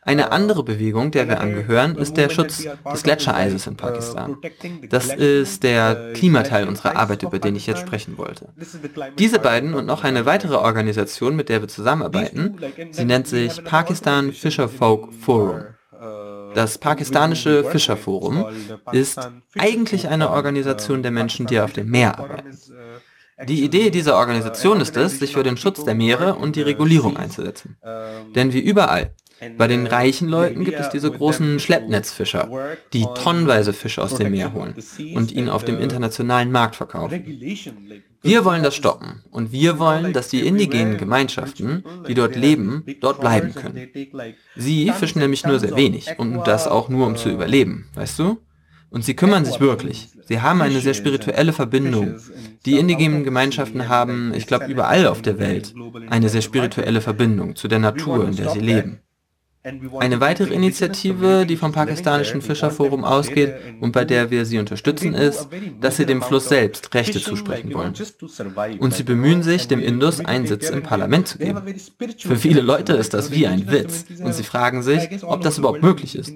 [0.05, 4.37] Eine andere Bewegung, der wir angehören, ist der Schutz des Gletschereises in Pakistan.
[4.91, 8.49] Das ist der Klimateil unserer Arbeit, über den ich jetzt sprechen wollte.
[9.17, 12.57] Diese beiden und noch eine weitere Organisation, mit der wir zusammenarbeiten,
[12.91, 15.67] sie nennt sich Pakistan Fisher Folk Forum.
[16.55, 18.47] Das pakistanische Fischerforum
[18.93, 19.19] ist
[19.59, 22.57] eigentlich eine Organisation der Menschen, die auf dem Meer arbeiten.
[23.49, 27.17] Die Idee dieser Organisation ist es, sich für den Schutz der Meere und die Regulierung
[27.17, 27.77] einzusetzen.
[28.35, 29.15] Denn wie überall,
[29.57, 32.49] bei den reichen Leuten gibt es diese großen Schleppnetzfischer,
[32.93, 34.75] die tonnenweise Fische aus dem Meer holen
[35.15, 37.25] und ihn auf dem internationalen Markt verkaufen.
[38.23, 43.21] Wir wollen das stoppen und wir wollen, dass die indigenen Gemeinschaften, die dort leben, dort
[43.21, 43.89] bleiben können.
[44.55, 48.39] Sie fischen nämlich nur sehr wenig und das auch nur um zu überleben, weißt du?
[48.91, 50.11] Und sie kümmern sich wirklich.
[50.25, 52.17] Sie haben eine sehr spirituelle Verbindung.
[52.67, 55.75] Die indigenen Gemeinschaften haben, ich glaube, überall auf der Welt
[56.11, 59.01] eine sehr spirituelle Verbindung zu der Natur, in der sie leben.
[59.65, 65.49] Eine weitere Initiative, die vom pakistanischen Fischerforum ausgeht und bei der wir sie unterstützen, ist,
[65.81, 67.95] dass sie dem Fluss selbst Rechte zusprechen wollen.
[68.81, 71.63] Und sie bemühen sich, dem Indus einen Sitz im Parlament zu geben.
[72.19, 75.83] Für viele Leute ist das wie ein Witz und sie fragen sich, ob das überhaupt
[75.83, 76.33] möglich ist.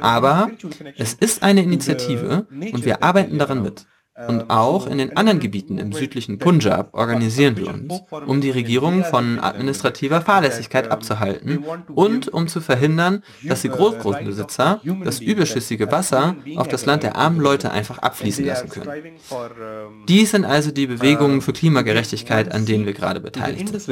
[0.00, 0.50] Aber
[0.96, 3.86] es ist eine Initiative und wir arbeiten daran mit.
[4.28, 9.04] Und auch in den anderen Gebieten im südlichen Punjab organisieren wir uns, um die Regierung
[9.04, 11.64] von administrativer Fahrlässigkeit abzuhalten
[11.94, 17.40] und um zu verhindern, dass die Großgrundbesitzer das überschüssige Wasser auf das Land der armen
[17.40, 18.90] Leute einfach abfließen lassen können.
[20.08, 23.88] Dies sind also die Bewegungen für Klimagerechtigkeit, an denen wir gerade beteiligt sind.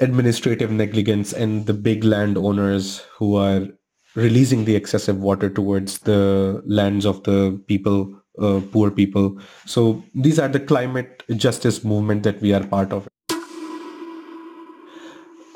[0.00, 3.66] administrative negligence and the big landowners who are
[4.14, 9.38] releasing the excessive water towards the lands of the people, uh, poor people.
[9.66, 13.08] So these are the climate justice movement that we are part of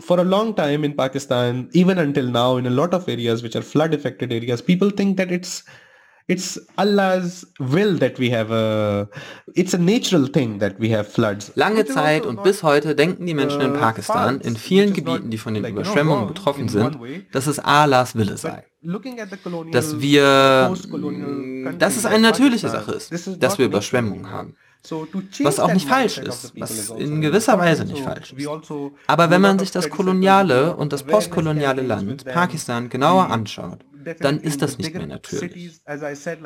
[0.03, 3.57] for a long time in Pakistan, even until now, in a lot of areas which
[3.57, 5.65] are flood affected areas, people think that it's
[6.29, 9.09] it's Allah's will that we have a
[9.55, 11.53] it's a natural thing that we have floods.
[11.57, 15.55] Lange Zeit und bis heute denken die Menschen in Pakistan in vielen Gebieten, die von
[15.55, 16.99] den Überschwemmungen betroffen sind,
[17.33, 18.65] dass es Allahs Wille sei.
[19.73, 20.75] Dass wir
[21.79, 24.57] dass es eine natürliche Sache ist, dass wir Überschwemmungen haben.
[25.43, 28.49] Was auch nicht falsch ist, was in gewisser Weise nicht falsch ist.
[28.49, 33.79] Also Aber wenn man sich das koloniale und das postkoloniale Land Pakistan genauer anschaut,
[34.21, 35.81] dann ist das nicht mehr natürlich.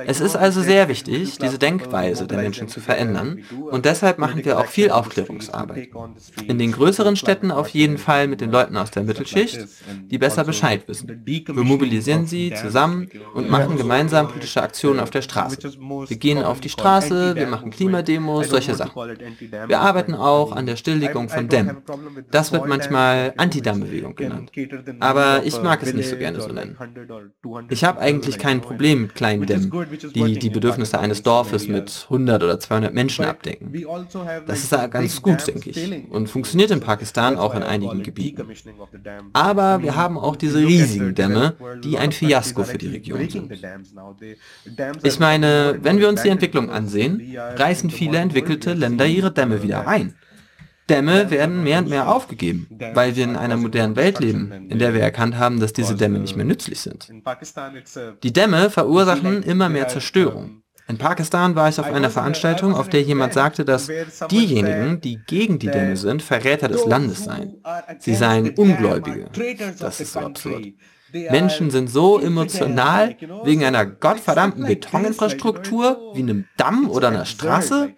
[0.07, 4.59] Es ist also sehr wichtig, diese Denkweise der Menschen zu verändern und deshalb machen wir
[4.59, 5.89] auch viel Aufklärungsarbeit.
[6.47, 9.67] In den größeren Städten auf jeden Fall mit den Leuten aus der Mittelschicht,
[10.11, 11.23] die besser Bescheid wissen.
[11.25, 15.59] Wir mobilisieren sie zusammen und machen gemeinsam politische Aktionen auf der Straße.
[16.09, 18.93] Wir gehen auf die Straße, wir machen Klimademos, solche Sachen.
[19.67, 21.79] Wir arbeiten auch an der Stilllegung von Dämmen.
[22.31, 24.53] Das wird manchmal Anti-Damm-Bewegung genannt.
[25.01, 26.77] Aber ich mag es nicht so gerne so nennen.
[27.69, 29.73] Ich habe eigentlich kein Problem mit kleinen Dämmen,
[30.15, 33.73] die die Bedürfnisse eines Dorfes mit 100 oder 200 Menschen abdecken.
[34.47, 38.47] Das ist ganz gut, denke ich, und funktioniert in Pakistan auch in einigen Gebieten.
[39.33, 43.53] Aber wir haben auch diese riesigen Dämme, die ein Fiasko für die Region sind.
[45.03, 49.87] Ich meine, wenn wir uns die Entwicklung ansehen, reißen viele entwickelte Länder ihre Dämme wieder
[49.87, 50.15] ein.
[50.89, 54.95] Dämme werden mehr und mehr aufgegeben, weil wir in einer modernen Welt leben, in der
[54.95, 57.11] wir erkannt haben, dass diese Dämme nicht mehr nützlich sind.
[58.23, 60.63] Die Dämme verursachen immer mehr Zerstörung.
[60.89, 63.91] In Pakistan war ich auf einer Veranstaltung, auf der jemand sagte, dass
[64.31, 67.61] diejenigen, die gegen die Dämme sind, Verräter des Landes seien.
[67.99, 69.29] Sie seien Ungläubige.
[69.81, 70.67] Das ist so absurd.
[71.13, 77.95] Menschen sind so emotional wegen einer gottverdammten Betoninfrastruktur wie einem Damm oder einer Straße?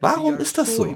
[0.00, 0.94] Warum ist das so?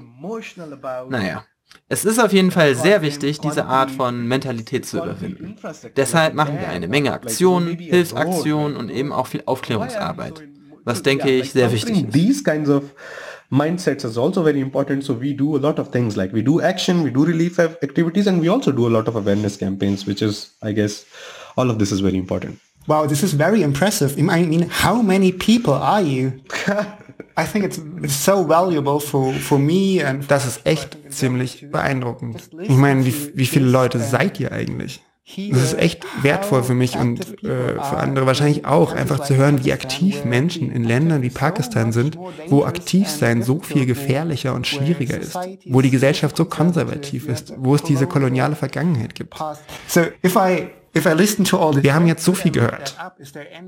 [1.08, 1.44] Naja.
[1.88, 5.56] Es ist auf jeden Fall sehr wichtig, diese Art von Mentalität zu überwinden.
[5.96, 10.42] Deshalb machen wir eine Menge Aktionen, Hilfsaktionen und eben auch viel Aufklärungsarbeit,
[10.84, 12.46] was denke ich sehr wichtig ist.
[13.50, 16.60] mindsets is also very important so we do a lot of things like we do
[16.60, 20.22] action we do relief activities and we also do a lot of awareness campaigns which
[20.22, 21.04] is i guess
[21.56, 22.58] all of this is very important.
[22.86, 24.18] Wow, this is very impressive.
[24.18, 26.32] I mean, how many people are you?
[27.36, 32.50] I think it's, it's so valuable for, for me and das ist echt ziemlich beeindruckend.
[32.60, 35.00] Ich meine, wie, wie viele Leute seid ihr eigentlich?
[35.50, 39.64] Das ist echt wertvoll für mich und äh, für andere wahrscheinlich auch, einfach zu hören,
[39.64, 44.66] wie aktiv Menschen in Ländern wie Pakistan sind, wo aktiv sein so viel gefährlicher und
[44.66, 45.34] schwieriger ist,
[45.64, 49.34] wo die Gesellschaft so konservativ ist, wo es diese koloniale Vergangenheit gibt.
[49.88, 52.96] So if I wir haben jetzt so viel gehört.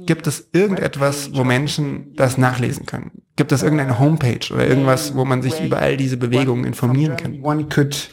[0.07, 3.11] Gibt es irgendetwas, wo Menschen das nachlesen können?
[3.37, 7.43] Gibt es irgendeine Homepage oder irgendwas, wo man sich über all diese Bewegungen informieren kann?
[7.43, 8.11] One could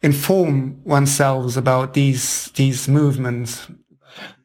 [0.00, 3.68] inform oneself about these these movements.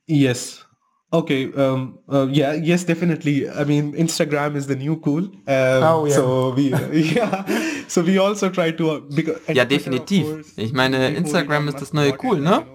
[0.07, 0.65] Yes.
[1.13, 1.51] Okay.
[1.53, 2.53] Um, uh, yeah.
[2.53, 2.85] Yes.
[2.85, 3.49] Definitely.
[3.49, 5.23] I mean, Instagram is the new cool.
[5.23, 6.15] Um, oh, yeah.
[6.15, 7.45] So we, yeah.
[7.87, 8.91] So we also try to.
[8.91, 10.25] Uh, because, ja, definitiv.
[10.55, 12.65] Ich meine, Instagram ist das neue cool, ne?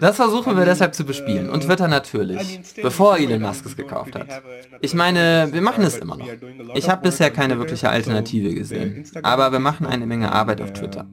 [0.00, 4.42] Das versuchen wir deshalb zu bespielen und Twitter natürlich, bevor Elon Musk es gekauft hat.
[4.80, 6.28] Ich meine, wir machen es immer noch.
[6.74, 11.08] Ich habe bisher keine wirkliche Alternative gesehen, aber wir machen eine Menge Arbeit auf Twitter.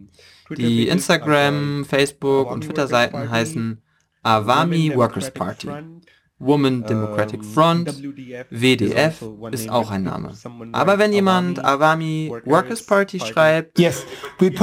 [0.58, 3.82] Die Instagram, Facebook und Twitter-Seiten heißen
[4.24, 5.70] Awami Workers Party.
[6.46, 8.02] Women Democratic Front,
[8.50, 10.32] WDF ist auch ein Name.
[10.72, 13.80] Aber wenn jemand Awami Workers Party schreibt,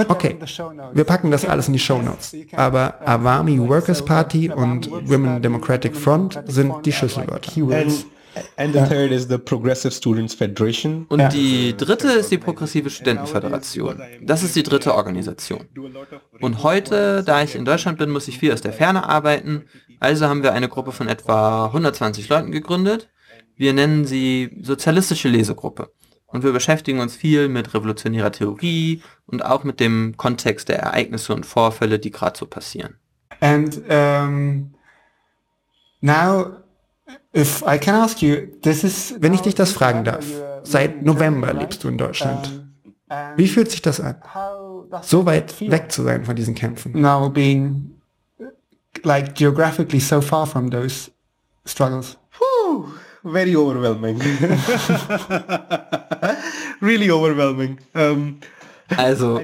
[0.09, 0.37] okay,
[0.93, 2.37] wir packen das alles in die Show Notes.
[2.55, 7.53] Aber Awami Workers Party und Women Democratic Front sind die Schlüsselwörter.
[8.57, 11.07] And the third is the Progressive Students Federation.
[11.09, 14.01] Und die dritte ist die Progressive Studentenföderation.
[14.23, 15.67] Das ist die dritte Organisation.
[16.41, 19.65] Und heute, da ich in Deutschland bin, muss ich viel aus der Ferne arbeiten.
[19.99, 23.09] Also haben wir eine Gruppe von etwa 120 Leuten gegründet.
[23.57, 25.91] Wir nennen sie Sozialistische Lesegruppe.
[26.27, 31.35] Und wir beschäftigen uns viel mit revolutionärer Theorie und auch mit dem Kontext der Ereignisse
[31.35, 32.97] und Vorfälle, die gerade so passieren.
[33.41, 34.75] And um,
[36.01, 36.60] now
[37.33, 40.25] Wenn ich dich das fragen darf,
[40.63, 42.65] seit November lebst du in Deutschland.
[43.37, 44.17] Wie fühlt sich das an,
[45.03, 47.01] so weit weg zu sein von diesen Kämpfen?
[47.01, 47.95] Now being
[49.03, 51.11] like geographically so far from those
[51.65, 52.17] struggles.
[52.39, 52.87] Whew,
[53.25, 54.21] very overwhelming.
[56.81, 57.79] really overwhelming.
[57.95, 58.39] Um,
[58.97, 59.41] also,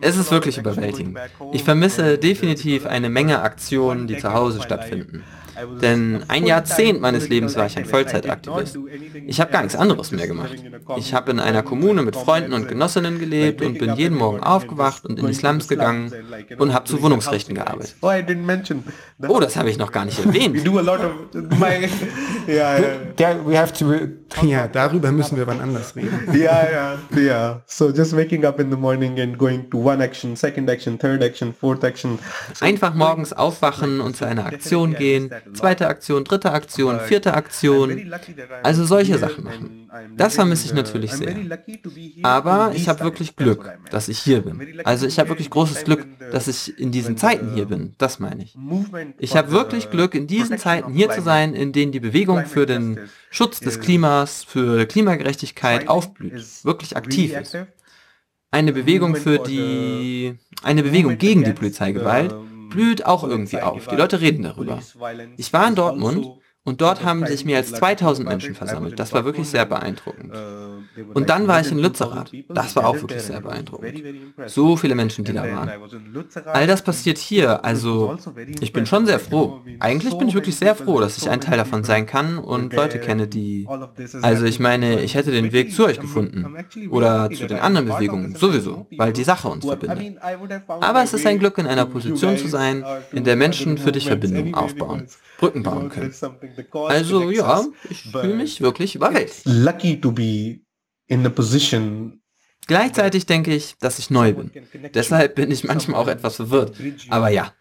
[0.00, 1.18] es ist wirklich überwältigend.
[1.52, 5.24] Ich vermisse definitiv eine Menge Aktionen, die zu Hause stattfinden.
[5.80, 8.78] Denn ein Jahrzehnt meines Lebens war ich ein Vollzeitaktivist.
[9.26, 10.54] Ich habe gar nichts anderes mehr gemacht.
[10.96, 15.04] Ich habe in einer Kommune mit Freunden und Genossinnen gelebt und bin jeden Morgen aufgewacht
[15.04, 16.12] und in die Slums gegangen
[16.58, 17.96] und habe zu Wohnungsrechten gearbeitet.
[19.28, 20.56] Oh, das habe ich noch gar nicht erwähnt.
[24.42, 26.28] Ja, darüber müssen wir wann anders reden.
[26.42, 27.62] Ja, ja, ja.
[27.66, 31.22] So just waking up in the morning and going to one action, second action, third
[31.22, 32.18] action, fourth action.
[32.60, 38.12] Einfach morgens aufwachen und zu einer Aktion gehen, zweite Aktion, dritte Aktion, vierte Aktion.
[38.62, 39.90] Also solche Sachen machen.
[40.16, 41.36] Das vermisse ich natürlich sehr.
[42.22, 44.80] Aber ich habe wirklich Glück, dass ich hier bin.
[44.84, 47.94] Also ich habe wirklich großes Glück, dass ich in diesen Zeiten hier bin.
[47.98, 48.56] Das meine ich.
[49.18, 52.66] Ich habe wirklich Glück, in diesen Zeiten hier zu sein, in denen die Bewegung für
[52.66, 52.98] den
[53.30, 57.56] Schutz des Klimas, für Klimagerechtigkeit aufblüht, wirklich aktiv ist.
[58.50, 62.34] Eine Bewegung für die, eine Bewegung gegen die Polizeigewalt,
[62.72, 63.86] blüht auch irgendwie auf.
[63.86, 64.80] Die Leute reden darüber.
[65.36, 68.98] Ich war in Dortmund und dort haben sich mehr als 2000 Menschen versammelt.
[68.98, 70.32] Das war wirklich sehr beeindruckend.
[71.12, 72.30] Und dann war ich in Lützerath.
[72.48, 74.00] Das war auch wirklich sehr beeindruckend.
[74.46, 75.70] So viele Menschen, die da waren.
[76.46, 77.64] All das passiert hier.
[77.64, 78.16] Also
[78.60, 79.60] ich bin schon sehr froh.
[79.80, 83.00] Eigentlich bin ich wirklich sehr froh, dass ich ein Teil davon sein kann und Leute
[83.00, 83.66] kenne, die...
[84.22, 86.46] Also ich meine, ich hätte den Weg zu euch gefunden.
[86.90, 88.36] Oder zu den anderen Bewegungen.
[88.36, 88.86] Sowieso.
[88.96, 90.18] Weil die Sache uns verbindet.
[90.68, 94.06] Aber es ist ein Glück, in einer Position zu sein, in der Menschen für dich
[94.06, 95.08] Verbindungen aufbauen.
[95.38, 96.12] Brücken bauen können.
[96.72, 99.42] Also ja, ich fühle mich wirklich überwältigt.
[99.44, 100.60] Lucky to be
[101.06, 102.22] in the position
[102.68, 104.52] Gleichzeitig denke ich, dass ich neu bin.
[104.94, 106.76] Deshalb bin ich manchmal auch etwas verwirrt.
[107.08, 107.52] Aber ja,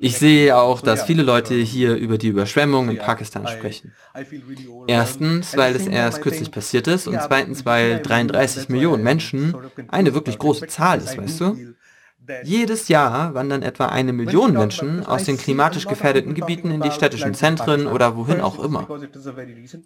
[0.00, 3.92] ich sehe auch, dass viele Leute hier über die Überschwemmung in Pakistan sprechen.
[4.88, 9.54] Erstens, weil es erst kürzlich passiert ist und zweitens, weil 33 Millionen Menschen
[9.88, 11.74] eine wirklich große Zahl ist, weißt du?
[12.44, 17.34] Jedes Jahr wandern etwa eine Million Menschen aus den klimatisch gefährdeten Gebieten in die städtischen
[17.34, 18.88] Zentren oder wohin auch immer.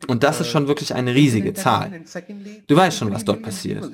[0.06, 2.02] Und das ist schon wirklich eine riesige Zahl.
[2.66, 3.90] Du weißt schon, was dort passiert.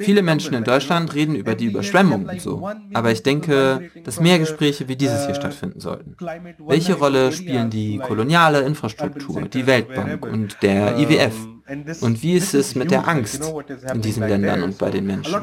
[0.00, 4.38] Viele Menschen in Deutschland reden über die Überschwemmung und so, aber ich denke, dass mehr
[4.38, 6.16] Gespräche wie dieses hier stattfinden sollten.
[6.58, 11.34] Welche Rolle spielen die koloniale Infrastruktur, die Weltbank und der IWF?
[12.00, 13.42] Und wie ist es mit der Angst
[13.92, 15.34] in diesen Ländern und bei den Menschen?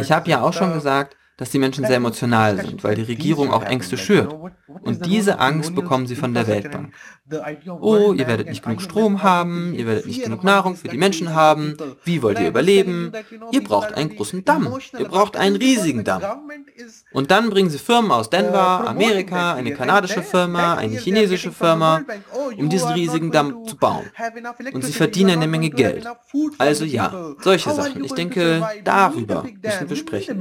[0.00, 3.50] Ich habe ja auch schon gesagt, dass die Menschen sehr emotional sind, weil die Regierung
[3.50, 4.32] auch Ängste schürt.
[4.82, 6.94] Und diese Angst bekommen sie von der Weltbank.
[7.80, 11.34] Oh, ihr werdet nicht genug Strom haben, ihr werdet nicht genug Nahrung für die Menschen
[11.34, 13.12] haben, wie wollt ihr überleben?
[13.52, 16.22] Ihr braucht einen großen Damm, ihr braucht einen riesigen Damm.
[17.12, 22.02] Und dann bringen sie Firmen aus Denver, Amerika, eine kanadische Firma, eine chinesische Firma,
[22.56, 24.04] um diesen riesigen Damm zu bauen.
[24.72, 26.06] Und sie verdienen eine Menge Geld.
[26.58, 28.04] Also ja, solche Sachen.
[28.04, 30.38] Ich denke, darüber müssen wir sprechen.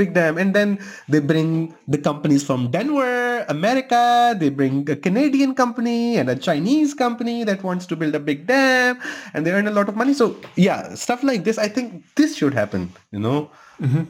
[1.11, 6.80] They bring the companies from Denver, America, they bring a Canadian company and a Chinese
[6.89, 8.97] company that wants to build a big dam
[9.33, 10.13] and they earn a lot of money.
[10.13, 13.49] So yeah, stuff like this, I think this should happen, you know?
[13.79, 14.07] Mhm.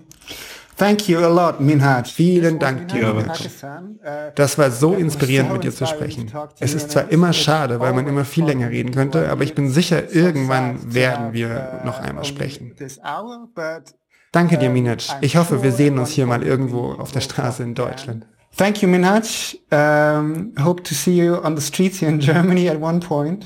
[0.78, 2.12] Thank you a lot, Minhaj.
[2.12, 3.14] Vielen Dank dir.
[4.34, 6.32] Das war so inspirierend, mit dir zu sprechen.
[6.60, 9.70] Es ist zwar immer schade, weil man immer viel länger reden könnte, aber ich bin
[9.70, 12.74] sicher, irgendwann werden wir noch einmal sprechen.
[14.32, 15.04] Danke dir, Minaj.
[15.22, 18.26] Ich hoffe, wir sehen uns hier mal irgendwo auf der Straße in Deutschland.
[18.56, 19.56] Thank you, Minhaj.
[19.72, 23.46] Um, hope to see you on the streets here in Germany at one point.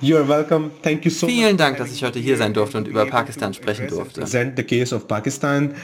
[0.00, 0.70] You're welcome.
[0.82, 3.88] Thank you so Vielen Dank, dass ich heute hier sein durfte und über Pakistan sprechen
[3.88, 4.26] durfte.
[4.26, 5.74] The case of Pakistan,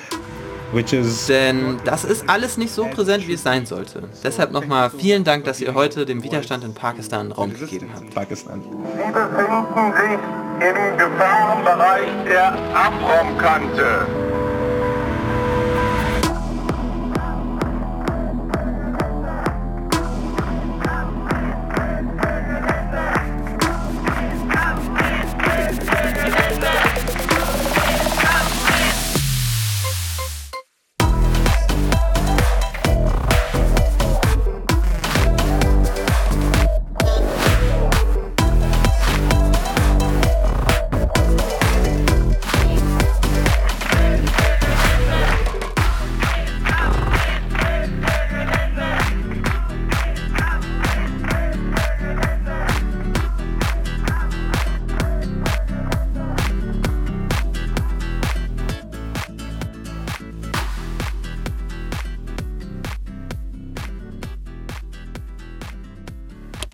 [0.73, 4.09] which is Denn das ist alles nicht so präsent, wie es sein sollte.
[4.25, 8.13] Deshalb nochmal vielen Dank, dass ihr heute dem Widerstand in Pakistan Raum gegeben habt.
[8.15, 8.61] Pakistan.
[8.63, 14.48] Sie befinden sich im Gefahrenbereich der Abraumkante.